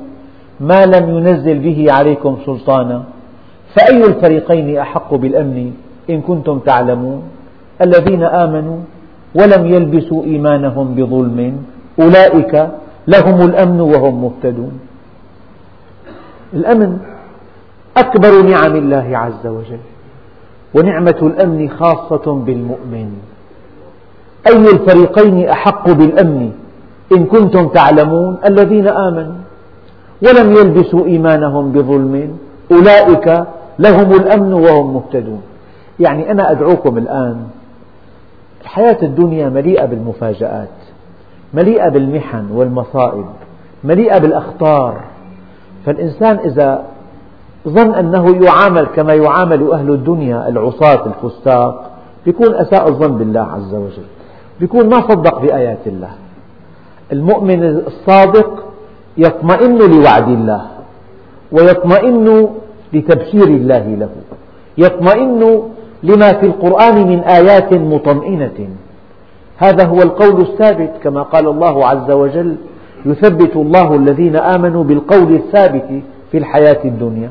ما 0.60 0.86
لم 0.86 1.04
ينزل 1.16 1.58
به 1.58 1.92
عليكم 1.92 2.38
سلطانا؟ 2.46 3.02
فأي 3.74 4.04
الفريقين 4.04 4.78
أحق 4.78 5.14
بالأمن 5.14 5.72
إن 6.10 6.20
كنتم 6.20 6.58
تعلمون؟ 6.58 7.22
الذين 7.82 8.22
آمنوا 8.22 8.78
ولم 9.34 9.66
يلبسوا 9.66 10.24
إيمانهم 10.24 10.94
بظلم 10.94 11.56
أولئك 12.00 12.68
لهم 13.08 13.38
الأمن 13.48 13.80
وهم 13.80 14.22
مهتدون. 14.22 14.72
الأمن 16.54 16.98
أكبر 17.96 18.42
نعم 18.42 18.76
الله 18.76 19.18
عز 19.18 19.46
وجل. 19.46 19.78
ونعمة 20.74 21.16
الأمن 21.22 21.70
خاصة 21.70 22.32
بالمؤمن. 22.32 23.10
أي 24.46 24.64
الفريقين 24.72 25.48
أحق 25.48 25.90
بالأمن؟ 25.90 26.52
إن 27.12 27.24
كنتم 27.24 27.68
تعلمون 27.68 28.36
الذين 28.44 28.88
آمنوا. 28.88 29.34
ولم 30.22 30.52
يلبسوا 30.52 31.06
إيمانهم 31.06 31.72
بظلم 31.72 32.36
أولئك 32.72 33.44
لهم 33.78 34.12
الأمن 34.12 34.52
وهم 34.52 34.94
مهتدون. 34.94 35.42
يعني 36.00 36.30
أنا 36.30 36.50
أدعوكم 36.50 36.98
الآن 36.98 37.36
الحياة 38.62 38.98
الدنيا 39.02 39.48
مليئة 39.48 39.84
بالمفاجآت 39.84 40.68
مليئة 41.54 41.88
بالمحن 41.88 42.50
والمصائب 42.52 43.26
مليئة 43.84 44.18
بالأخطار. 44.18 45.00
فالإنسان 45.86 46.36
إذا 46.36 46.84
ظن 47.68 47.94
أنه 47.94 48.44
يعامل 48.44 48.86
كما 48.96 49.14
يعامل 49.14 49.70
أهل 49.72 49.90
الدنيا 49.90 50.48
العصاة 50.48 51.06
الفساق. 51.06 51.90
يكون 52.26 52.54
أساء 52.54 52.88
الظن 52.88 53.18
بالله 53.18 53.40
عز 53.40 53.74
وجل. 53.74 54.08
يكون 54.60 54.88
ما 54.88 55.00
صدق 55.00 55.38
بآيات 55.38 55.86
الله. 55.86 56.10
المؤمن 57.12 57.62
الصادق 57.86 58.64
يطمئن 59.18 59.78
لوعد 59.78 60.28
الله 60.28 60.62
ويطمئن 61.52 62.48
لتبشير 62.92 63.44
الله 63.44 63.86
له. 63.88 64.08
يطمئن 64.78 65.62
لما 66.02 66.32
في 66.32 66.46
القرآن 66.46 67.08
من 67.08 67.18
آيات 67.20 67.72
مطمئنة. 67.72 68.68
هذا 69.56 69.86
هو 69.86 70.02
القول 70.02 70.40
الثابت 70.40 70.92
كما 71.02 71.22
قال 71.22 71.48
الله 71.48 71.86
عز 71.86 72.10
وجل 72.10 72.56
يثبت 73.06 73.56
الله 73.56 73.94
الذين 73.94 74.36
آمنوا 74.36 74.84
بالقول 74.84 75.34
الثابت 75.34 76.02
في 76.30 76.38
الحياة 76.38 76.84
الدنيا. 76.84 77.30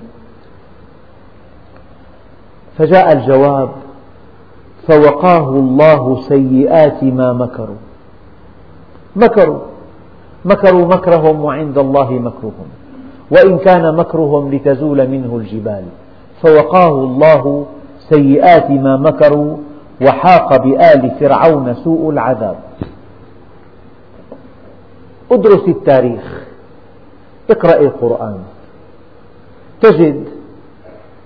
فجاء 2.80 3.12
الجواب 3.12 3.70
فوقاه 4.88 5.50
الله 5.50 6.22
سيئات 6.28 7.04
ما 7.04 7.34
مكروا. 7.34 7.76
مكروا. 9.16 9.60
مكروا 10.46 10.86
مكرهم 10.86 11.46
وعند 11.46 11.78
الله 11.78 12.12
مكرهم. 12.12 12.68
وإن 13.32 13.58
كان 13.58 13.96
مكرهم 13.96 14.54
لتزول 14.54 15.08
منه 15.08 15.36
الجبال. 15.36 15.84
فوقاه 16.42 17.04
الله 17.04 17.66
سيئات 18.10 18.72
ما 18.72 18.98
مكروا 18.98 19.58
وحاق 20.02 20.58
بآل 20.58 21.12
فرعون 21.20 21.74
سوء 21.74 22.10
العذاب. 22.10 22.56
ادرس 25.32 25.68
التاريخ. 25.68 26.44
اقرأ 27.50 27.80
القرآن. 27.80 28.40
تجد 29.82 30.39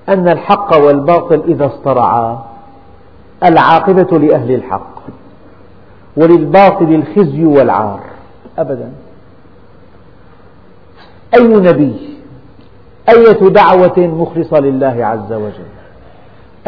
أن 0.10 0.30
الحق 0.30 0.78
والباطل 0.78 1.42
إذا 1.48 1.66
اصطرعا 1.66 2.44
العاقبة 3.44 4.20
لأهل 4.20 4.52
الحق 4.52 4.94
وللباطل 6.18 6.94
الخزي 6.94 7.46
والعار. 7.46 8.00
أبدا. 8.58 8.92
أي 11.36 11.48
نبي 11.48 12.14
أية 13.10 13.50
دعوة 13.50 13.98
مخلصة 13.98 14.60
لله 14.60 15.06
عز 15.06 15.34
وجل؟ 15.34 15.74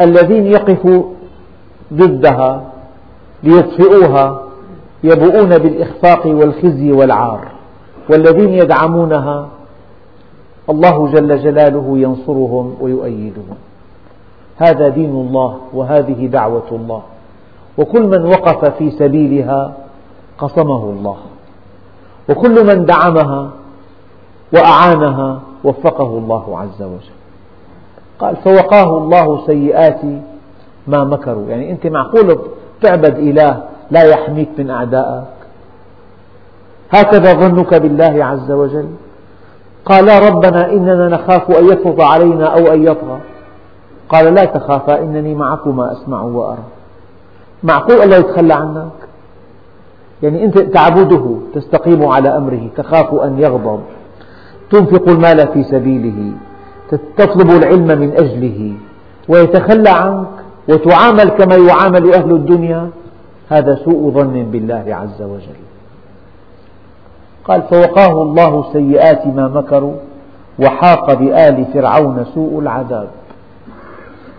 الذين 0.00 0.46
يقفوا 0.46 1.02
ضدها 1.92 2.64
ليطفئوها 3.42 4.42
يبوؤون 5.04 5.58
بالإخفاق 5.58 6.26
والخزي 6.26 6.92
والعار 6.92 7.48
والذين 8.10 8.48
يدعمونها 8.48 9.48
الله 10.70 11.08
جل 11.08 11.38
جلاله 11.42 11.98
ينصرهم 11.98 12.74
ويؤيدهم. 12.80 13.56
هذا 14.56 14.88
دين 14.88 15.10
الله 15.10 15.58
وهذه 15.72 16.26
دعوة 16.26 16.68
الله. 16.72 17.02
وكل 17.78 18.02
من 18.02 18.26
وقف 18.26 18.64
في 18.64 18.90
سبيلها 18.90 19.76
قصمه 20.38 20.84
الله. 20.84 21.16
وكل 22.28 22.66
من 22.66 22.84
دعمها 22.84 23.50
وأعانها 24.54 25.40
وفقه 25.64 26.18
الله 26.18 26.58
عز 26.58 26.82
وجل. 26.82 27.16
قال 28.18 28.36
فوقاه 28.36 28.98
الله 28.98 29.46
سيئات 29.46 30.00
ما 30.86 31.04
مكروا. 31.04 31.48
يعني 31.48 31.70
أنت 31.70 31.86
معقول 31.86 32.38
تعبد 32.82 33.18
إله 33.18 33.62
لا 33.90 34.02
يحميك 34.02 34.48
من 34.58 34.70
أعدائك 34.70 35.24
هكذا 36.90 37.32
ظنك 37.32 37.74
بالله 37.74 38.24
عز 38.24 38.50
وجل؟ 38.50 38.88
قالا 39.86 40.18
ربنا 40.18 40.72
إننا 40.72 41.08
نخاف 41.08 41.50
أن 41.50 41.64
يفرض 41.64 42.00
علينا 42.00 42.46
أو 42.46 42.72
أن 42.72 42.82
يطغى 42.82 43.18
قال 44.08 44.34
لا 44.34 44.44
تخافا 44.44 44.98
إنني 44.98 45.34
معكما 45.34 45.92
أسمع 45.92 46.22
وأرى. 46.22 46.64
معقول 47.62 47.96
ألا 47.96 48.16
يتخلى 48.16 48.54
عنك؟ 48.54 48.90
يعني 50.22 50.44
أنت 50.44 50.58
تعبده 50.58 51.36
تستقيم 51.54 52.06
على 52.06 52.36
أمره 52.36 52.68
تخاف 52.76 53.14
أن 53.14 53.38
يغضب 53.38 53.80
تنفق 54.70 55.08
المال 55.08 55.48
في 55.48 55.62
سبيله 55.62 56.32
تطلب 57.16 57.50
العلم 57.50 57.86
من 57.86 58.12
أجله 58.16 58.72
ويتخلى 59.28 59.90
عنك 59.90 60.26
وتعامل 60.68 61.28
كما 61.28 61.56
يعامل 61.56 62.14
أهل 62.14 62.30
الدنيا. 62.30 62.90
هذا 63.48 63.74
سوء 63.84 64.10
ظن 64.10 64.46
بالله 64.52 64.84
عز 64.88 65.22
وجل. 65.22 65.65
قال 67.48 67.62
فوقاه 67.62 68.22
الله 68.22 68.72
سيئات 68.72 69.26
ما 69.26 69.48
مكروا 69.48 69.94
وحاق 70.58 71.14
بآل 71.14 71.66
فرعون 71.74 72.26
سوء 72.34 72.58
العذاب. 72.58 73.08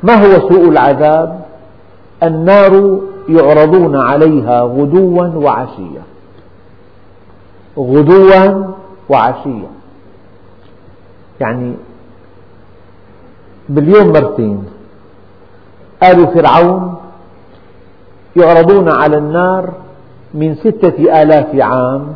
ما 0.04 0.14
هو 0.14 0.50
سوء 0.50 0.70
العذاب؟ 0.70 1.40
النار 2.24 3.00
يعرضون 3.30 3.96
عليها 3.96 4.62
غدوا 4.62 5.28
وعشيا 5.28 6.02
غدوا 7.78 8.64
وعشيا 9.10 9.70
يعني 11.40 11.74
باليوم 13.70 14.08
مرتين 14.08 14.64
آل 16.04 16.28
فرعون 16.28 16.96
يعرضون 18.36 18.90
على 18.92 19.18
النار 19.18 19.74
من 20.34 20.56
ستة 20.56 21.22
آلاف 21.22 21.56
عام 21.56 22.08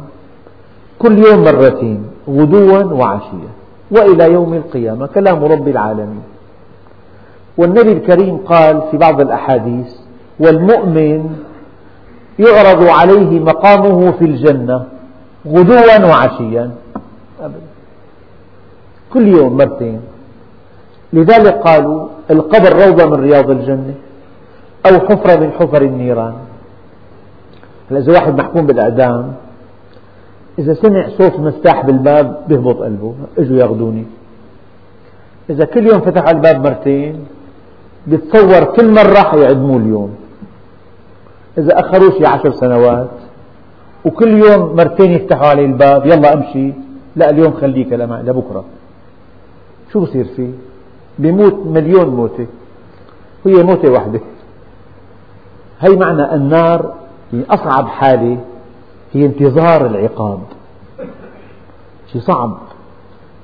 كل 1.02 1.16
يوم 1.28 1.43
مرتين 1.43 1.99
غدوا 2.30 2.84
وعشيا. 2.99 3.52
وإلى 3.91 4.26
يوم 4.38 4.54
القيامة 4.54 5.06
كلام 5.08 5.39
رب 5.54 5.68
العالمين. 5.68 6.24
والنبي 7.58 7.91
الكريم 7.91 8.38
قال 8.38 8.82
في 8.91 8.97
بعض 8.97 9.22
الأحاديث 9.22 9.89
والمؤمن 10.39 11.22
يعرض 12.39 12.82
عليه 12.99 13.39
مقامه 13.39 14.12
في 14.12 14.26
الجنة 14.26 14.78
غدوا 15.47 16.06
وعشيا. 16.10 16.72
أبدا. 17.41 17.72
كل 19.14 19.28
يوم 19.28 19.58
مرتين. 19.58 20.02
لذلك 21.14 21.56
قالوا 21.68 22.08
القبر 22.32 22.72
روضة 22.86 23.06
من 23.06 23.20
رياض 23.28 23.49
الجنة 23.49 23.93
أو 24.86 24.99
حفرة 24.99 25.36
من 25.36 25.52
حفر 25.52 25.82
النيران. 25.82 26.34
إذا 27.91 28.14
واحد 28.14 28.34
محكوم 28.39 28.66
بالإعدام. 28.66 29.34
إذا 30.60 30.74
سمع 30.74 31.10
صوت 31.18 31.39
مفتاح 31.39 31.86
بالباب 31.86 32.43
بيهبط 32.47 32.78
قلبه 32.78 33.14
إجوا 33.38 33.58
ياخذوني 33.58 34.06
إذا 35.49 35.66
كل 35.66 35.88
يوم 35.88 35.99
فتح 35.99 36.30
الباب 36.30 36.68
مرتين 36.68 37.26
بيتصور 38.08 38.64
كل 38.64 38.91
مرة 38.91 39.16
حيعدموه 39.16 39.78
اليوم. 39.78 40.16
إذا 41.58 41.80
أخروا 41.80 42.12
شي 42.18 42.26
عشر 42.26 42.52
سنوات 42.52 43.10
وكل 44.06 44.43
يوم 44.43 44.76
مرتين 44.76 45.12
يفتحوا 45.12 45.47
عليه 45.47 45.66
الباب 45.66 46.06
يلا 46.06 46.34
أمشي. 46.34 46.74
لا 47.16 47.30
اليوم 47.30 47.54
خليك 47.54 47.93
لبكرة 47.93 48.66
شو 49.93 49.99
بصير 49.99 50.26
فيه؟ 50.26 50.49
بيموت 51.20 51.56
مليون 51.66 52.08
موتة. 52.08 52.47
هي 53.45 53.64
موتة 53.64 53.91
واحدة. 53.91 54.20
هي 55.80 55.95
معنى 55.95 56.36
النار 56.36 56.93
هي 57.34 57.43
أصعب 57.49 57.88
حالة 57.88 58.38
هي 59.14 59.26
انتظار 59.26 59.86
العقاب. 59.86 60.39
شيء 62.12 62.22
صعب. 62.22 62.57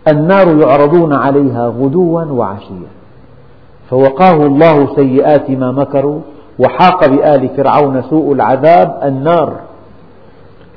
النار 0.07 0.57
يعرضون 0.61 1.13
عليها 1.13 1.67
غدوا 1.67 2.23
وعشيا. 2.23 2.87
فوقاه 3.89 4.45
الله 4.45 4.95
سيئات 4.95 5.49
ما 5.49 5.71
مكروا 5.71 6.19
وحاق 6.59 7.05
بآل 7.05 7.49
فرعون 7.49 8.01
سوء 8.01 8.33
العذاب 8.33 8.99
النار. 9.03 9.59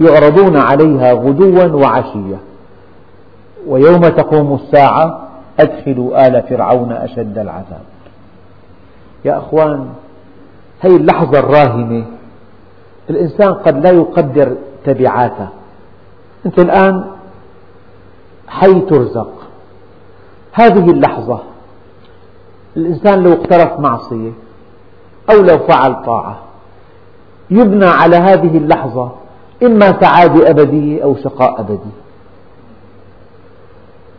يعرضون 0.01 0.57
عليها 0.57 1.13
غدوا 1.13 1.65
وعشيا. 1.65 2.39
ويوم 3.69 4.01
تقوم 4.01 4.55
الساعة 4.55 5.21
أدخلوا 5.61 6.27
آل 6.27 6.43
فرعون 6.43 6.93
أشد 6.93 7.39
العذاب. 7.39 7.83
يا 9.25 9.39
أخوان 9.39 9.89
هذه 10.81 10.97
اللحظة 10.97 11.39
الراهنة. 11.39 12.05
الإنسان 13.11 13.53
قد 13.53 13.87
لا 13.87 13.91
يقدر 13.91 14.57
تبعاته 14.85 15.49
أنت 16.47 16.59
الآن 16.59 17.05
حي 18.49 18.81
ترزق. 18.81 19.33
هذه 20.53 20.91
اللحظة 20.91 21.41
الإنسان 22.77 23.23
لو 23.23 23.33
اقترف 23.33 23.81
معصية 23.81 24.33
أو 25.31 25.41
لو 25.43 25.59
فعل 25.59 26.03
طاعة 26.05 26.39
يبنى 27.51 27.87
على 27.87 28.17
هذه 28.17 28.57
اللحظة 28.57 29.13
إما 29.63 30.01
سعادة 30.01 30.51
أبدية 30.51 31.03
أو 31.05 31.17
شقاء 31.17 31.61
أبدي. 31.61 31.91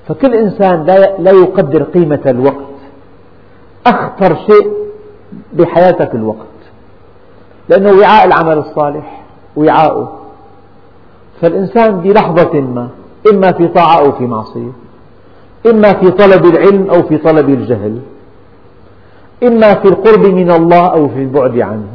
فكل 0.07 0.36
إنسان 0.36 0.86
لا 1.20 1.32
يقدر 1.32 1.84
قيمة 1.84 2.22
الوقت. 2.26 2.72
أخطر 3.88 4.36
شيء 4.36 4.72
بحياتك 5.53 6.16
الوقت. 6.16 6.47
لأنه 7.70 7.91
وعاء 7.91 8.28
العمل 8.28 8.57
الصالح 8.57 9.24
وعاؤه. 9.55 10.20
فالإنسان 11.41 12.01
بلحظة 12.01 12.61
ما 12.61 12.89
إما 13.31 13.51
في 13.51 13.67
طاعة 13.67 13.99
أو 13.99 14.11
في 14.11 14.23
معصية 14.23 14.71
إما 15.65 15.93
في 15.93 16.11
طلب 16.11 16.45
العلم 16.45 16.89
أو 16.89 17.03
في 17.03 17.17
طلب 17.17 17.49
الجهل 17.49 17.99
إما 19.43 19.73
في 19.73 19.87
القرب 19.87 20.25
من 20.25 20.51
الله 20.51 20.87
أو 20.87 21.07
في 21.07 21.19
البعد 21.21 21.59
عنه 21.59 21.87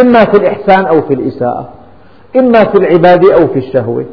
إما 0.00 0.24
في 0.24 0.36
الإحسان 0.36 0.86
أو 0.86 1.02
في 1.02 1.14
الإساءة 1.14 1.68
إما 2.36 2.64
في 2.64 2.74
العبادة 2.78 3.34
أو 3.34 3.48
في 3.48 3.58
الشهوة 3.58 4.04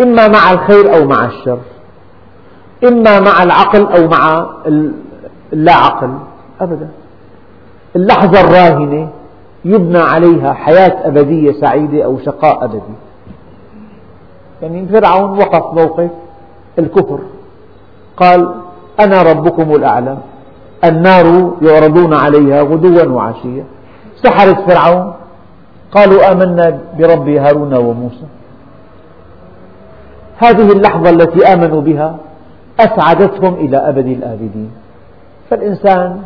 إما 0.00 0.28
مع 0.28 0.52
الخير 0.52 0.94
أو 0.96 1.04
مع 1.04 1.26
الشر 1.26 1.58
إما 2.84 3.20
مع 3.20 3.42
العقل 3.42 3.86
أو 3.86 4.08
مع 4.08 4.46
اللا 5.52 5.72
عقل 5.72 6.10
أبدا. 6.60 6.88
اللحظة 7.96 8.40
الراهنة 8.40 9.08
يبنى 9.64 9.98
عليها 9.98 10.52
حياة 10.52 11.08
أبدية 11.08 11.52
سعيدة 11.60 12.04
أو 12.04 12.18
شقاء 12.18 12.64
أبدي. 12.64 12.96
يعني 14.62 14.86
فرعون 14.86 15.38
وقف 15.38 15.74
موقف 15.74 16.10
الكفر. 16.78 17.20
قال 18.16 18.54
أنا 19.00 19.22
ربكم 19.22 19.74
الأعلى 19.74 20.16
النار 20.84 21.52
يعرضون 21.62 22.14
عليها 22.14 22.62
غدوا 22.62 23.04
وعشيا. 23.04 23.64
سحرت 24.22 24.70
فرعون. 24.70 25.12
قالوا 25.92 26.32
آمنا 26.32 26.78
برب 26.98 27.28
هارون 27.28 27.74
وموسى. 27.74 28.26
هذه 30.38 30.72
اللحظة 30.72 31.10
التي 31.10 31.46
آمنوا 31.52 31.80
بها 31.80 32.16
أسعدتهم 32.80 33.54
إلى 33.54 33.76
أبد 33.76 34.06
الآبدين. 34.06 34.70
فالإنسان 35.50 36.22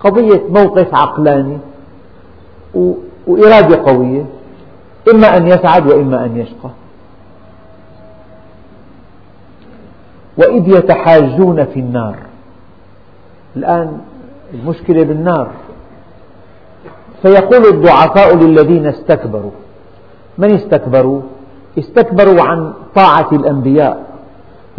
قضية 0.00 0.42
موقف 0.48 0.94
عقلاني 0.94 1.58
وإرادة 3.26 3.82
قوية 3.92 4.24
إما 5.14 5.36
أن 5.36 5.46
يسعد 5.46 5.86
وإما 5.86 6.24
أن 6.24 6.36
يشقى. 6.36 6.70
وإذ 10.36 10.68
يتحاجون 10.68 11.64
في 11.64 11.80
النار. 11.80 12.16
الآن 13.56 13.98
المشكلة 14.54 15.02
بالنار. 15.02 15.48
فيقول 17.22 17.66
الضعفاء 17.66 18.36
للذين 18.36 18.86
استكبروا. 18.86 19.50
من 20.38 20.54
استكبروا؟ 20.54 21.20
استكبروا 21.78 22.42
عن 22.42 22.72
طاعة 22.94 23.28
الأنبياء 23.32 24.04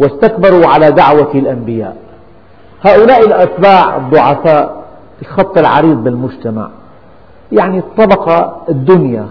واستكبروا 0.00 0.66
على 0.66 0.90
دعوة 0.90 1.30
الأنبياء. 1.34 1.96
هؤلاء 2.82 3.26
الأتباع 3.26 3.96
الضعفاء 3.96 4.84
الخط 5.22 5.58
العريض 5.58 5.96
بالمجتمع. 6.04 6.68
يعني 7.52 7.78
الطبقة 7.78 8.56
الدنيا. 8.68 9.28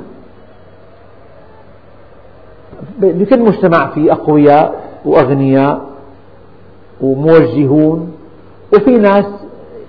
بكل 3.00 3.40
مجتمع 3.40 3.88
في 3.88 4.12
أقوياء 4.12 4.84
وأغنياء. 5.06 5.93
وموجهون 7.04 8.12
وفي 8.74 8.98
ناس 8.98 9.26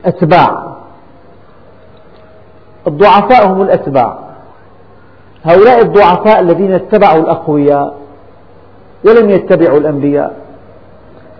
أتباع. 0.04 0.64
الضعفاء 2.86 3.46
هم 3.46 3.62
الأتباع. 3.62 4.18
هؤلاء 5.44 5.82
الضعفاء 5.82 6.40
الذين 6.40 6.72
اتبعوا 6.72 7.20
الأقوياء 7.20 7.94
ولم 9.04 9.30
يتبعوا 9.30 9.78
الأنبياء. 9.78 10.36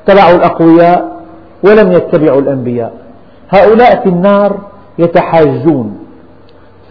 اتبعوا 0.05 0.37
الأقوياء 0.37 1.16
ولم 1.62 1.93
يتبعوا 1.93 2.41
الأنبياء. 2.41 2.93
هؤلاء 3.51 4.03
في 4.03 4.09
النار 4.09 4.59
يتحاجون. 4.99 5.99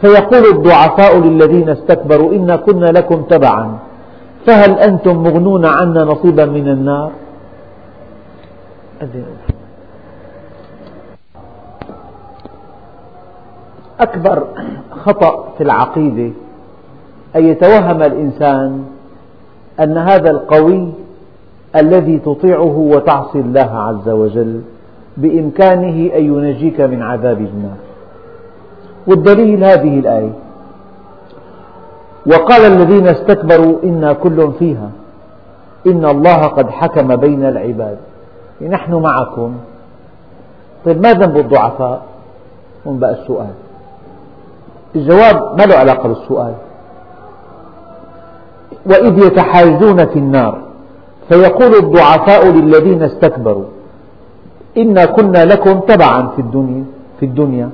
فيقول 0.02 0.46
الضعفاء 0.52 1.18
للذين 1.20 1.70
استكبروا 1.70 2.34
إنا 2.34 2.56
كنا 2.56 2.86
لكم 2.86 3.22
تبعا. 3.22 3.78
فهل 4.48 4.80
أنتم 4.80 5.24
مغنون 5.24 5.66
عنا 5.66 6.04
نصيبا 6.04 6.46
من 6.46 6.68
النار؟ 6.68 7.12
أكبر 14.00 14.44
خطأ 14.92 15.50
في 15.58 15.64
العقيدة 15.64 16.32
أن 17.36 17.46
يتوهم 17.46 18.04
الإنسان 18.04 18.86
أن 19.80 19.98
هذا 19.98 20.32
القوي 20.32 20.92
الذي 21.76 22.20
تطيعه 22.20 22.78
وتعصي 22.78 23.40
الله 23.40 23.70
عز 23.78 24.10
وجل 24.10 24.62
بإمكانه 25.18 26.16
أن 26.16 26.26
ينجيك 26.26 26.82
من 26.82 27.02
عذاب 27.02 27.38
النار. 27.38 27.78
والدليل 29.08 29.64
هذه 29.64 30.00
الآية. 30.00 30.34
وقال 32.26 32.62
الذين 32.62 33.08
استكبروا 33.08 33.84
إنا 33.84 34.14
كل 34.14 34.52
فيها. 34.60 34.90
إن 35.88 36.06
الله 36.06 36.48
قد 36.48 36.70
حكم 36.70 37.16
بين 37.16 37.46
العباد. 37.46 37.98
نحن 38.68 38.94
معكم. 38.94 39.56
طيب 40.86 41.02
ما 41.02 41.14
ذنب 41.14 41.38
الضعفاء؟ 41.38 42.02
هون 42.88 43.00
بقى 43.00 43.12
السؤال. 43.12 43.54
الجواب 44.96 45.60
ما 45.60 45.64
له 45.64 45.76
علاقة 45.76 46.10
بالسؤال. 46.10 46.54
وإذ 48.86 49.18
يتحاجون 49.18 50.06
في 50.06 50.20
النار 50.20 50.58
فيقول 51.30 51.76
الضعفاء 51.76 52.48
للذين 52.48 53.04
استكبروا 53.04 53.66
إنا 54.78 55.06
كنا 55.06 55.46
لكم 55.46 55.80
تبعا 55.80 56.28
في 56.28 56.40
الدنيا 56.42 56.84
في 57.20 57.26
الدنيا. 57.26 57.70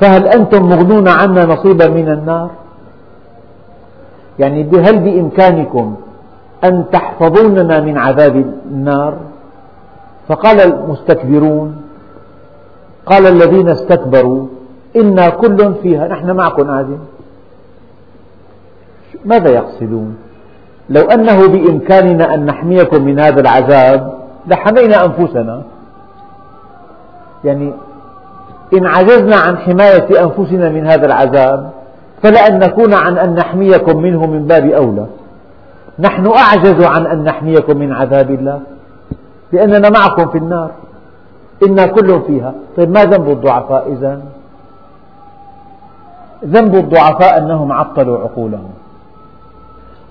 فهل 0.00 0.26
أنتم 0.26 0.68
مغنون 0.68 1.08
عنا 1.08 1.44
نصيبا 1.44 1.88
من 1.88 2.08
النار؟ 2.08 2.50
يعني 4.38 4.62
هل 4.62 4.98
بإمكانكم 4.98 5.94
أن 6.64 6.84
تحفظوننا 6.92 7.80
من 7.80 7.98
عذاب 7.98 8.36
النار؟ 8.70 9.14
فقال 10.28 10.60
المستكبرون 10.60 11.76
قال 13.06 13.26
الذين 13.26 13.68
استكبروا 13.68 14.46
إنا 14.96 15.28
كل 15.28 15.74
فيها 15.82 16.08
نحن 16.08 16.30
معكم 16.30 16.70
قاعدين 16.70 16.98
ماذا 19.24 19.50
يقصدون؟ 19.50 20.16
لو 20.90 21.02
أنه 21.02 21.48
بإمكاننا 21.48 22.34
أن 22.34 22.46
نحميكم 22.46 23.04
من 23.04 23.20
هذا 23.20 23.40
العذاب 23.40 24.14
لحمينا 24.46 25.04
أنفسنا. 25.04 25.62
يعني 27.44 27.72
إن 28.74 28.86
عجزنا 28.86 29.36
عن 29.36 29.58
حماية 29.58 30.24
أنفسنا 30.24 30.68
من 30.68 30.86
هذا 30.86 31.06
العذاب 31.06 31.70
فلأن 32.22 32.58
نكون 32.58 32.94
عن 32.94 33.18
أن 33.18 33.34
نحميكم 33.34 34.02
منه 34.02 34.26
من 34.26 34.46
باب 34.46 34.66
أولى. 34.70 35.06
نحن 35.98 36.26
أعجز 36.26 36.84
عن 36.84 37.06
أن 37.06 37.24
نحميكم 37.24 37.78
من 37.78 37.92
عذاب 37.92 38.30
الله. 38.30 38.60
لأننا 39.52 39.90
معكم 39.90 40.28
في 40.28 40.38
النار. 40.38 40.70
إنا 41.66 41.86
كل 41.86 42.22
فيها. 42.26 42.54
طيب 42.76 42.90
ما 42.90 43.04
ذنب 43.04 43.28
الضعفاء 43.30 43.92
إذا؟ 43.92 44.20
ذنب 46.44 46.74
الضعفاء 46.74 47.38
أنهم 47.38 47.72
عطلوا 47.72 48.18
عقولهم. 48.18 48.70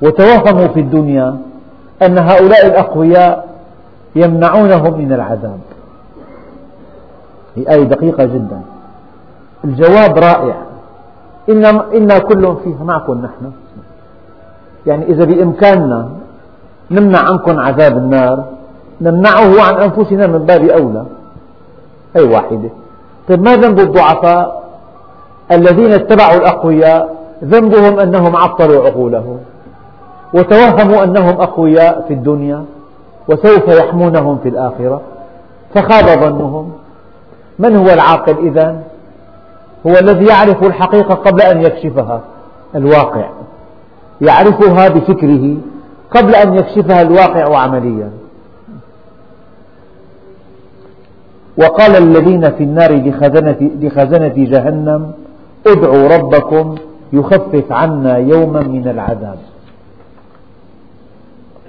وتوهموا 0.01 0.67
في 0.67 0.79
الدنيا 0.79 1.37
أن 2.01 2.17
هؤلاء 2.17 2.65
الأقوياء 2.67 3.47
يمنعونهم 4.15 4.97
من 4.97 5.13
العذاب. 5.13 5.59
هي 7.55 7.69
آية 7.69 7.83
دقيقة 7.83 8.25
جدا. 8.25 8.61
الجواب 9.63 10.17
رائع. 10.17 10.55
إنا, 11.49 11.93
إنا 11.93 12.19
كل 12.19 12.55
فيها 12.63 12.83
معكم 12.83 13.13
نحن. 13.13 13.51
يعني 14.85 15.05
إذا 15.05 15.25
بإمكاننا 15.25 16.09
نمنع 16.91 17.19
عنكم 17.19 17.59
عذاب 17.59 17.97
النار 17.97 18.45
نمنعه 19.01 19.61
عن 19.61 19.75
أنفسنا 19.75 20.27
من 20.27 20.39
باب 20.39 20.63
أولى. 20.63 21.05
هي 22.15 22.23
واحدة. 22.23 22.69
طيب 23.29 23.43
ما 23.43 23.55
ذنب 23.55 23.79
الضعفاء 23.79 24.63
الذين 25.51 25.91
اتبعوا 25.91 26.37
الأقوياء؟ 26.37 27.15
ذنبهم 27.43 27.99
أنهم 27.99 28.35
عطلوا 28.35 28.85
عقولهم 28.85 29.37
وتوهموا 30.33 31.03
أنهم 31.03 31.41
أقوياء 31.41 32.05
في 32.07 32.13
الدنيا 32.13 32.65
وسوف 33.27 33.67
يحمونهم 33.67 34.37
في 34.43 34.49
الآخرة. 34.49 35.01
فخاب 35.75 36.05
ظنهم. 36.05 36.71
من 37.59 37.75
هو 37.75 37.89
العاقل 37.89 38.47
إذا؟ 38.47 38.75
هو 39.87 39.91
الذي 39.91 40.25
يعرف 40.25 40.63
الحقيقة 40.63 41.15
قبل 41.15 41.41
أن 41.41 41.61
يكشفها 41.61 42.21
الواقع. 42.75 43.29
يعرفها 44.21 44.89
بفكره 44.89 45.55
قبل 46.11 46.35
أن 46.35 46.55
يكشفها 46.55 47.01
الواقع 47.01 47.57
عمليا 47.57 48.11
وقال 51.57 51.95
الذين 51.95 52.51
في 52.51 52.63
النار 52.63 53.07
لخزنة, 53.07 53.71
لخزنة 53.81 54.33
جهنم 54.37 55.11
ادعوا 55.67 56.17
ربكم 56.17 56.75
يخفف 57.13 57.71
عنا 57.71 58.17
يوما 58.17 58.61
من 58.61 58.87
العذاب. 58.87 59.37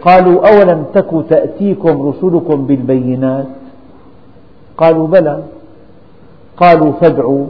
قالوا 0.02 0.48
أولم 0.48 0.84
تك 0.94 1.10
تأتيكم 1.30 2.08
رسلكم 2.08 2.66
بالبينات؟ 2.66 3.46
قالوا 4.76 5.06
بلى. 5.06 5.42
قالوا 6.56 6.92
فادعوا 6.92 7.46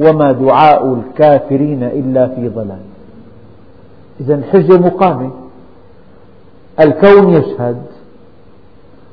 وما 0.00 0.32
دعاء 0.32 0.94
الكافرين 0.94 1.82
إلا 1.82 2.28
في 2.28 2.48
ضلال. 2.48 2.84
إذا 4.20 4.34
الحجة 4.34 4.78
مقامة. 4.78 5.30
الكون 6.80 7.32
يشهد 7.32 7.82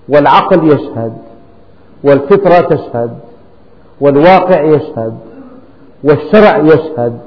والعقل 0.09 0.67
يشهد 0.67 1.13
والفطرة 2.03 2.61
تشهد 2.75 3.09
والواقع 4.01 4.63
يشهد 4.63 5.13
والشرع 6.03 6.57
يشهد 6.57 7.17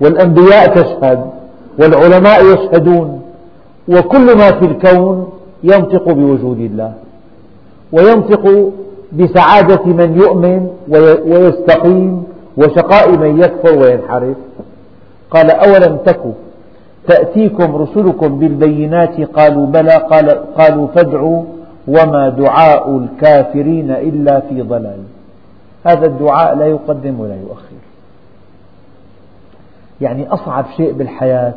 والأنبياء 0.00 0.74
تشهد 0.82 1.30
والعلماء 1.78 2.44
يشهدون 2.44 3.22
وكل 3.88 4.36
ما 4.36 4.50
في 4.50 4.64
الكون 4.64 5.28
ينطق 5.62 6.12
بوجود 6.12 6.58
الله 6.60 6.92
وينطق 7.92 8.72
بسعادة 9.12 9.84
من 9.84 10.16
يؤمن 10.16 10.68
ويستقيم 11.26 12.22
وشقاء 12.56 13.10
من 13.16 13.40
يكفر 13.42 13.78
وينحرف. 13.78 14.36
قال 15.30 15.50
أولم 15.50 15.96
تك 16.06 16.20
تأتيكم 17.08 17.76
رسلكم 17.76 18.38
بالبينات 18.38 19.20
قالوا 19.20 19.66
بلى 19.66 19.96
قال 20.10 20.30
قالوا 20.58 20.86
فادعوا 20.86 21.42
وما 21.88 22.28
دعاء 22.28 22.98
الكافرين 22.98 23.90
إلا 23.90 24.40
في 24.40 24.62
ضلال. 24.62 25.02
هذا 25.84 26.06
الدعاء 26.06 26.56
لا 26.56 26.66
يقدم 26.66 27.20
ولا 27.20 27.34
يؤخر. 27.34 27.76
يعني 30.00 30.28
أصعب 30.28 30.64
شيء 30.76 30.92
بالحياة 30.92 31.54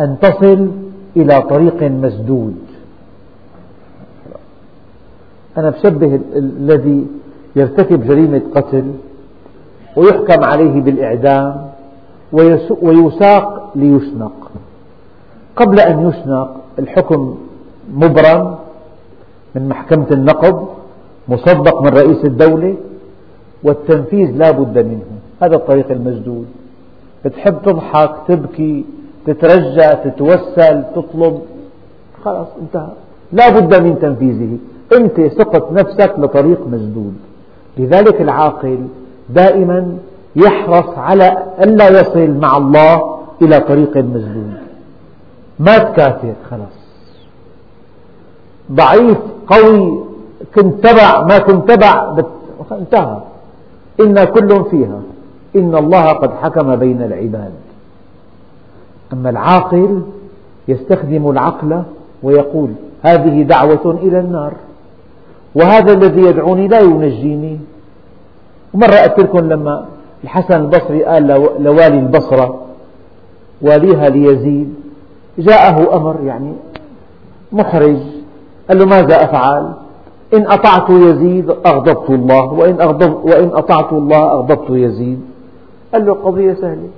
أن 0.00 0.16
تصل 0.20 0.70
إلى 1.16 1.42
طريق 1.42 1.82
مسدود. 1.82 2.56
أنا 5.58 5.70
بشبه 5.70 6.20
الذي 6.36 7.06
يرتكب 7.56 8.06
جريمة 8.06 8.42
قتل 8.54 8.92
ويحكم 9.96 10.44
عليه 10.44 10.80
بالإعدام 10.80 11.70
ويساق 12.82 13.72
ليشنق. 13.74 14.50
قبل 15.56 15.80
أن 15.80 16.08
يشنق 16.08 16.56
الحكم 16.78 17.38
مبرم 17.94 18.54
من 19.54 19.68
محكمة 19.68 20.06
النقض 20.10 20.68
مصدق 21.28 21.82
من 21.82 21.88
رئيس 21.88 22.24
الدولة 22.24 22.74
والتنفيذ 23.62 24.30
لا 24.30 24.50
بد 24.50 24.78
منه. 24.78 25.02
هذا 25.42 25.56
الطريق 25.56 25.90
المسدود. 25.90 26.46
بتحب 27.24 27.62
تضحك 27.62 28.14
تبكي 28.28 28.84
تترجى 29.26 29.88
تتوسل 30.04 30.84
تطلب. 30.94 31.40
خلاص 32.24 32.46
انتهى. 32.62 32.92
لا 33.32 33.48
بد 33.48 33.82
من 33.82 33.98
تنفيذه. 33.98 34.58
أنت 34.96 35.32
سقط 35.38 35.72
نفسك 35.72 36.14
لطريق 36.18 36.66
مسدود. 36.66 37.14
لذلك 37.78 38.20
العاقل 38.20 38.78
دائما 39.30 39.96
يحرص 40.36 40.98
على 40.98 41.42
ألا 41.60 42.00
يصل 42.00 42.30
مع 42.30 42.56
الله 42.56 43.18
إلى 43.42 43.60
طريق 43.60 43.96
مسدود. 43.96 44.54
مات 45.58 45.96
كافر 45.96 46.34
خلاص. 46.50 46.82
ضعيف 48.72 49.18
قوي 49.52 50.00
كنت 50.54 50.86
تبع 50.86 51.24
ما 51.24 51.38
كنت 51.38 51.68
تبع 51.70 52.16
انتهى. 52.72 53.18
إنا 54.00 54.24
كل 54.24 54.64
فيها. 54.70 55.00
إن 55.56 55.74
الله 55.76 56.12
قد 56.12 56.30
حكم 56.42 56.76
بين 56.76 57.02
العباد. 57.02 57.52
أما 59.12 59.30
العاقل 59.30 60.02
يستخدم 60.68 61.30
العقل 61.30 61.82
ويقول 62.22 62.70
هذه 63.02 63.42
دعوة 63.42 63.98
إلى 64.02 64.20
النار. 64.20 64.52
وهذا 65.54 65.92
الذي 65.92 66.22
يدعوني 66.22 66.68
لا 66.68 66.80
ينجيني. 66.80 67.58
مرة 68.74 68.96
قلت 68.96 69.18
لكم 69.18 69.38
لما 69.38 69.86
الحسن 70.24 70.54
البصري 70.54 71.04
قال 71.04 71.26
لوالي 71.58 71.98
البصرة 71.98 72.60
واليها 73.62 74.08
ليزيد. 74.08 74.74
جاءه 75.38 75.96
أمر 75.96 76.16
يعني 76.24 76.52
محرج. 77.52 77.98
قال 78.68 78.78
له 78.78 78.84
ماذا 78.84 79.24
أفعل؟ 79.24 79.72
إن 80.34 80.46
أطعت 80.46 80.90
يزيد 80.90 81.50
أغضبت 81.50 82.10
الله 82.10 82.52
وإن, 82.52 82.80
أغضب 82.80 83.24
وإن 83.24 83.50
أطعت 83.54 83.92
الله 83.92 84.32
أغضبت 84.32 84.70
يزيد. 84.70 85.20
قال 85.92 86.06
له 86.06 86.12
قضية 86.12 86.54
سهلة. 86.54 86.88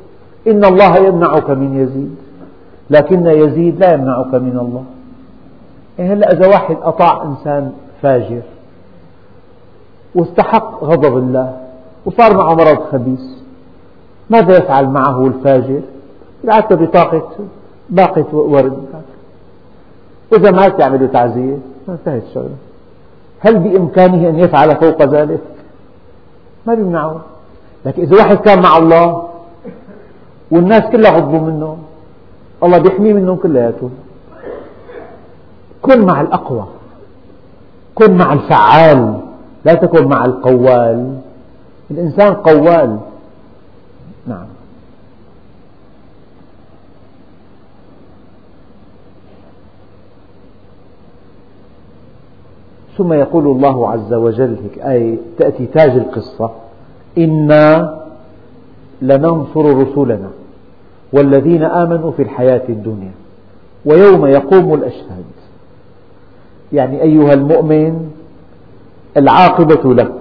إن 0.46 0.64
الله 0.64 0.96
يمنعك 0.96 1.50
من 1.50 1.82
يزيد 1.82 2.16
لكن 2.90 3.26
يزيد 3.26 3.80
لا 3.80 3.92
يمنعك 3.92 4.34
من 4.34 4.58
الله. 4.58 4.84
يعني 5.98 6.12
هلا 6.12 6.32
إذا 6.32 6.46
واحد 6.46 6.76
أطاع 6.82 7.22
إنسان 7.22 7.72
فاجر 8.02 8.42
واستحق 10.14 10.84
غضب 10.84 11.18
الله 11.18 11.56
وصار 12.06 12.36
معه 12.36 12.54
مرض 12.54 12.78
خبيث 12.92 13.20
ماذا 14.30 14.56
يفعل 14.58 14.88
معه 14.88 15.26
الفاجر؟ 15.26 15.80
يبعث 16.44 16.72
بطاقة 16.72 17.28
باقة 17.90 18.36
ورد. 18.36 18.78
إذا 20.32 20.50
مات 20.50 20.78
يعمل 20.78 21.12
تعزية 21.12 21.58
انتهت 21.88 22.22
الشغلة. 22.28 22.56
هل 23.40 23.58
بإمكانه 23.58 24.28
أن 24.28 24.38
يفعل 24.38 24.76
فوق 24.76 25.02
ذلك؟ 25.02 25.40
ما 26.66 26.74
بيمنعه. 26.74 27.20
لكن 27.86 28.02
إذا 28.02 28.16
واحد 28.16 28.36
كان 28.36 28.62
مع 28.62 28.76
الله 28.76 29.28
والناس 30.50 30.82
كلها 30.92 31.10
غضبوا 31.10 31.40
منه 31.40 31.78
الله 32.62 32.78
بيحميه 32.78 33.12
منهم 33.12 33.36
كلياتهم. 33.36 33.90
كن 35.82 36.06
مع 36.06 36.20
الأقوى. 36.20 36.64
كن 37.94 38.16
مع 38.16 38.32
الفعال. 38.32 39.20
لا 39.64 39.74
تكن 39.74 40.08
مع 40.08 40.24
القوال. 40.24 41.18
الإنسان 41.90 42.34
قوال. 42.34 42.98
نعم. 44.26 44.46
ثم 52.98 53.12
يقول 53.12 53.46
الله 53.46 53.90
عز 53.90 54.14
وجل 54.14 54.56
هيك 54.62 54.78
آية 54.78 55.16
تأتي 55.38 55.66
تاج 55.66 55.90
القصة 55.90 56.50
إنا 57.18 57.94
لننصر 59.02 59.76
رسلنا 59.76 60.30
والذين 61.12 61.62
آمنوا 61.62 62.10
في 62.10 62.22
الحياة 62.22 62.62
الدنيا 62.68 63.10
ويوم 63.84 64.26
يقوم 64.26 64.74
الأشهاد. 64.74 65.24
يعني 66.72 67.02
أيها 67.02 67.32
المؤمن 67.34 68.10
العاقبة 69.16 69.94
لك 69.94 70.12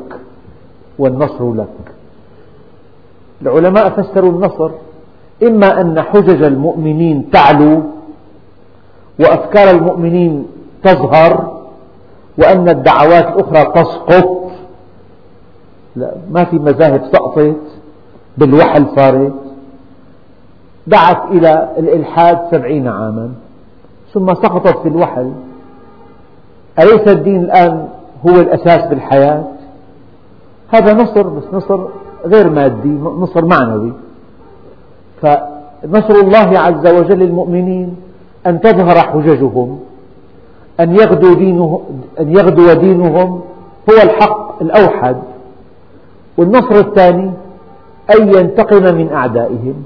والنصر 1.00 1.54
لك. 1.54 1.68
العلماء 3.42 3.90
فسروا 3.90 4.32
النصر 4.32 4.72
إما 5.44 5.82
أن 5.82 6.02
حجج 6.02 6.44
المؤمنين 6.44 7.30
تعلو 7.32 7.82
وأفكار 9.20 9.70
المؤمنين 9.72 10.46
تظهر 10.84 11.53
وأن 12.38 12.70
الدعوات 12.70 13.28
الأخرى 13.28 13.84
تسقط. 13.84 14.44
لا 15.96 16.12
ما 16.32 16.44
في 16.44 16.56
مذاهب 16.56 17.02
سقطت 17.12 17.56
بالوحل 18.38 18.86
صارت 18.96 19.34
دعت 20.88 21.32
إلى 21.32 21.70
الإلحاد 21.78 22.40
سبعين 22.52 22.88
عاما 22.88 23.32
ثم 24.14 24.34
سقطت 24.34 24.78
في 24.78 24.88
الوحل 24.90 25.32
أليس 26.80 27.08
الدين 27.08 27.42
الآن 27.42 27.88
هو 28.28 28.36
الأساس 28.40 28.88
بالحياة؟ 28.90 29.44
هذا 30.70 30.94
نصر 30.94 31.28
بس 31.30 31.44
نصر 31.54 31.80
غير 32.26 32.50
مادي 32.50 32.90
نصر 33.20 33.46
معنوي. 33.46 33.94
فنصر 35.22 36.16
الله 36.16 36.60
عز 36.60 36.88
وجل 36.88 37.20
للمؤمنين 37.20 37.96
أن 38.48 38.62
تظهر 38.62 38.98
حججهم. 38.98 39.80
أن 40.80 40.96
يغدو, 40.96 41.34
دينه 41.34 41.82
أن 42.20 42.30
يغدو 42.30 42.74
دينهم 42.74 43.42
هو 43.90 43.96
الحق 44.04 44.62
الأوحد. 44.62 45.18
والنصر 46.38 46.76
الثاني 46.76 47.32
أن 48.16 48.28
ينتقم 48.38 48.96
من 48.96 49.10
أعدائهم. 49.12 49.84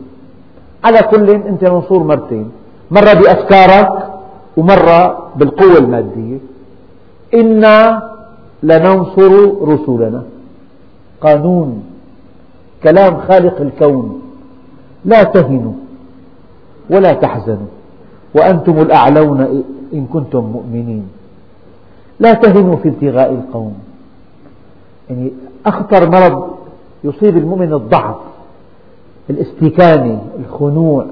على 0.84 1.00
كل 1.00 1.30
أنت 1.30 1.64
منصور 1.64 2.04
مرتين. 2.04 2.52
مرة 2.92 3.14
بأفكارك 3.14 4.10
ومرة 4.58 5.30
بالقوة 5.36 5.78
المادية. 5.78 6.38
إنا 7.34 8.10
لننصر 8.64 9.32
رسلنا 9.62 10.24
قانون. 11.22 11.84
كلام 12.84 13.18
خالق 13.18 13.62
الكون. 13.62 14.22
لا 15.06 15.24
تهنوا 15.24 15.74
ولا 16.90 17.14
تحزنوا. 17.14 17.77
وأنتم 18.38 18.82
الأعلون 18.82 19.64
إن 19.94 20.06
كنتم 20.06 20.40
مؤمنين. 20.40 21.08
لا 22.20 22.34
تهنوا 22.34 22.76
في 22.76 22.90
ابتغاء 22.90 23.32
القوم. 23.32 23.74
يعني 25.10 25.32
أخطر 25.66 26.10
مرض 26.10 26.48
يصيب 27.04 27.38
المؤمن 27.38 27.74
الضعف 27.74 28.16
الاستكانة 29.30 30.22
الخنوع 30.40 31.06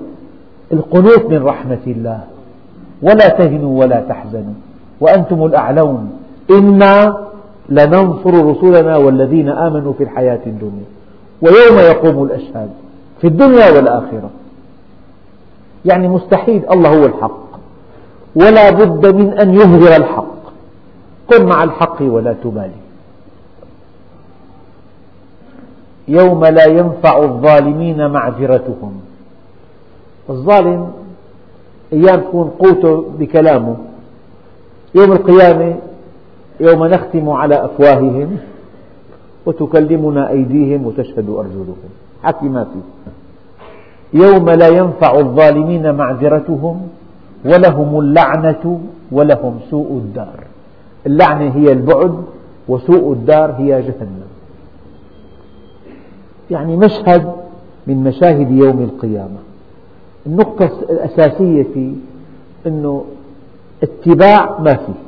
القنوط 0.73 1.25
من 1.29 1.43
رحمة 1.43 1.85
الله. 1.87 2.23
ولا 3.01 3.29
تهنوا 3.29 3.79
ولا 3.79 3.99
تحزنوا. 3.99 4.53
وأنتم 4.99 5.45
الأعلون. 5.45 6.11
إنا 6.51 7.17
لننصر 7.69 8.45
رسلنا 8.45 8.97
والذين 8.97 9.49
آمنوا 9.49 9.93
في 9.93 10.03
الحياة 10.03 10.41
الدنيا. 10.45 10.85
ويوم 11.41 11.79
يقوم 11.79 12.23
الأشهاد 12.23 12.69
في 13.21 13.27
الدنيا 13.27 13.71
والآخرة. 13.71 14.29
يعني 15.85 16.07
مستحيل 16.07 16.69
الله 16.71 16.89
هو 16.89 17.05
الحق. 17.05 17.45
ولا 18.35 18.69
بد 18.69 19.15
من 19.15 19.39
أن 19.39 19.53
يظهر 19.53 19.95
الحق. 19.95 20.35
كن 21.29 21.45
مع 21.45 21.63
الحق 21.63 22.01
ولا 22.01 22.33
تبالي. 22.33 22.71
يوم 26.07 26.45
لا 26.45 26.65
ينفع 26.65 27.23
الظالمين 27.23 28.09
معذرتهم. 28.09 29.01
الظالم 30.29 30.91
أيام 31.93 32.19
تكون 32.19 32.51
قوته 32.59 33.05
بكلامه. 33.19 33.77
يوم 34.95 35.11
القيامة 35.11 35.75
يوم 36.59 36.85
نختم 36.85 37.29
على 37.29 37.65
أفواههم 37.65 38.37
وتكلمنا 39.45 40.29
أيديهم 40.29 40.85
وتشهد 40.85 41.29
أرجلهم. 41.29 41.75
حكي 42.23 42.45
ما 42.45 42.63
في 42.63 42.79
يوم 44.15 44.49
لا 44.49 44.67
ينفع 44.67 45.19
الظالمين 45.19 45.95
معذرتهم 45.95 46.87
ولهم 47.45 47.99
اللعنة 47.99 48.79
ولهم 49.11 49.59
سوء 49.71 49.91
الدار. 49.91 50.43
اللعنة 51.07 51.55
هي 51.55 51.71
البعد 51.71 52.23
وسوء 52.67 53.13
الدار 53.13 53.51
هي 53.57 53.81
جهنم. 53.81 54.27
يعني 56.51 56.77
مشهد 56.77 57.31
من 57.87 58.03
مشاهد 58.03 58.51
يوم 58.51 58.83
القيامة. 58.83 59.39
النقطة 60.25 60.71
الأساسية 60.89 61.63
فيه 61.73 61.93
أنه 62.67 63.05
اتباع 63.83 64.59
ما 64.59 64.73
فيه. 64.73 65.05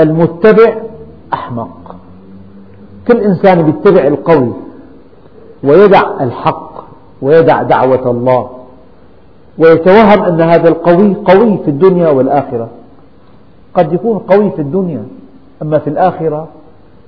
المتبع 0.00 0.76
أحمق. 1.32 1.96
كل 3.08 3.16
إنسان 3.16 3.68
يتبع 3.68 4.06
القوي 4.06 4.52
ويدع 5.64 6.22
الحق. 6.22 6.73
ويدع 7.24 7.62
دعوة 7.62 8.10
الله. 8.10 8.50
ويتوهم 9.58 10.22
أن 10.22 10.40
هذا 10.40 10.68
القوي 10.68 11.16
قوي 11.24 11.58
في 11.64 11.70
الدنيا 11.70 12.08
والآخرة. 12.08 12.68
قد 13.74 13.92
يكون 13.92 14.18
قوي 14.18 14.50
في 14.50 14.58
الدنيا 14.62 15.02
أما 15.62 15.78
في 15.78 15.90
الآخرة 15.90 16.48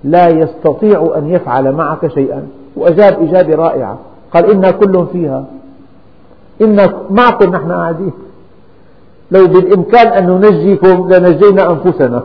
لا 0.05 0.29
يستطيع 0.29 1.15
أن 1.17 1.31
يفعل 1.31 1.73
معك 1.73 2.07
شيئا. 2.07 2.49
وأجاب 2.77 3.23
إجابة 3.23 3.55
رائعة. 3.55 3.99
قال 4.35 4.51
إنا 4.51 4.71
كل 4.71 5.07
فيها. 5.13 5.45
إنا 6.63 6.93
معكم 7.11 7.51
نحن 7.51 7.73
قاعدين. 7.73 8.13
لو 9.31 9.47
بالإمكان 9.47 10.07
أن 10.07 10.41
ننجيكم 10.41 11.09
لنجينا 11.13 11.71
أنفسنا. 11.71 12.23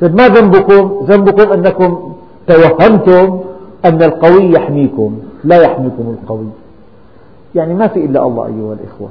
طيب 0.00 0.16
ما 0.16 0.28
ذنبكم؟ 0.28 1.06
ذنبكم 1.08 1.52
أنكم 1.52 2.12
توهمتم 2.46 3.40
أن 3.84 4.02
القوي 4.02 4.52
يحميكم. 4.52 5.18
لا 5.46 5.62
يحميكم 5.62 6.16
القوي. 6.22 6.46
يعني 7.54 7.74
ما 7.74 7.86
في 7.88 8.04
إلا 8.04 8.26
الله 8.26 8.46
أيها 8.46 8.72
الإخوة. 8.72 9.08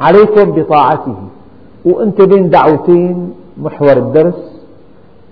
عليكم 0.00 0.52
بطاعته. 0.52 1.16
وأنت 1.84 2.22
بين 2.22 2.50
دعوتين 2.50 3.34
محور 3.58 3.92
الدرس. 3.92 4.62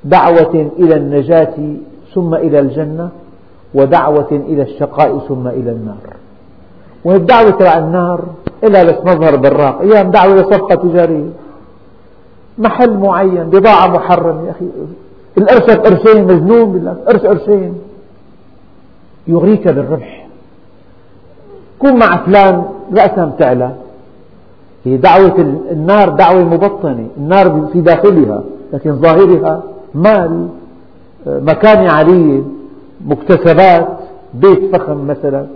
دعوة 0.04 0.70
إلى 0.78 0.96
النجاة 0.96 1.54
ثم 2.14 2.34
إلى 2.34 2.58
الجنة 2.60 3.08
ودعوة 3.74 4.30
إلى 4.30 4.62
الشقاء 4.62 5.18
ثم 5.18 5.48
إلى 5.48 5.70
النار. 5.70 6.04
والدعوة 7.04 7.50
تبع 7.50 7.78
النار 7.78 8.24
إلها 8.64 8.84
بس 8.84 8.98
مظهر 9.04 9.36
براق. 9.36 9.80
أيام 9.80 10.10
دعوة 10.10 10.34
لصفقة 10.34 10.74
تجارية 10.74 11.30
محل 12.58 12.98
معين 12.98 13.44
بضاعة 13.44 13.86
محرمة 13.86 14.46
يا 14.46 14.50
أخي. 14.50 14.66
القرشة 15.38 15.74
قرشين 15.74 16.24
مجنون 16.24 16.72
بالله. 16.72 16.96
قرش 17.06 17.20
قرشين 17.20 17.74
يغريك 19.26 19.68
بالربح. 19.68 20.26
كن 21.78 21.98
مع 21.98 22.24
فلان 22.24 22.64
رأسا 22.92 23.32
تعلى 23.38 23.74
هي 24.84 24.96
دعوة 24.96 25.38
النار 25.70 26.08
دعوة 26.08 26.44
مبطنة. 26.44 27.08
النار 27.16 27.68
في 27.72 27.80
داخلها 27.80 28.42
لكن 28.72 28.96
ظاهرها 28.96 29.62
مال 29.94 30.48
مكانة 31.26 31.92
عالية 31.92 32.42
مكتسبات 33.06 33.88
بيت 34.34 34.76
فخم 34.76 35.06
مثلا. 35.06 35.46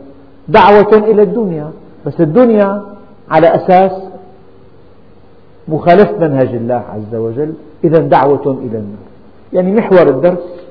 دعوة 0.48 0.92
إلى 0.92 1.22
الدنيا. 1.22 1.70
بس 2.06 2.20
الدنيا 2.20 2.82
على 3.30 3.54
أساس 3.54 3.92
مخالفة 5.68 6.18
منهج 6.18 6.54
الله 6.54 6.82
عز 6.94 7.14
وجل. 7.14 7.52
إذا 7.84 7.98
دعوة 7.98 8.46
إلى 8.46 8.78
النار. 8.78 9.08
يعني 9.52 9.72
محور 9.72 10.08
الدرس. 10.08 10.68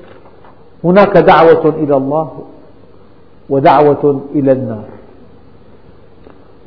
هناك 0.84 1.18
دعوة 1.18 1.68
إلى 1.68 1.96
الله. 1.96 2.30
ودعوة 3.50 4.20
إلى 4.34 4.52
النار. 4.52 4.88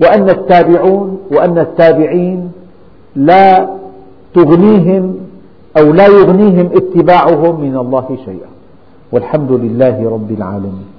وأن 0.02 0.30
التابعون 0.30 1.20
وأن 1.32 1.58
التابعين 1.58 2.52
لا 3.16 3.70
تغنيهم 4.34 5.16
أو 5.78 5.94
لا 5.94 6.08
يغنيهم 6.08 6.70
اتباعهم 6.74 7.62
من 7.62 7.78
الله 7.78 8.18
شيئا. 8.26 8.52
والحمد 9.12 9.52
لله 9.52 10.10
رب 10.10 10.32
العالمين. 10.32 10.91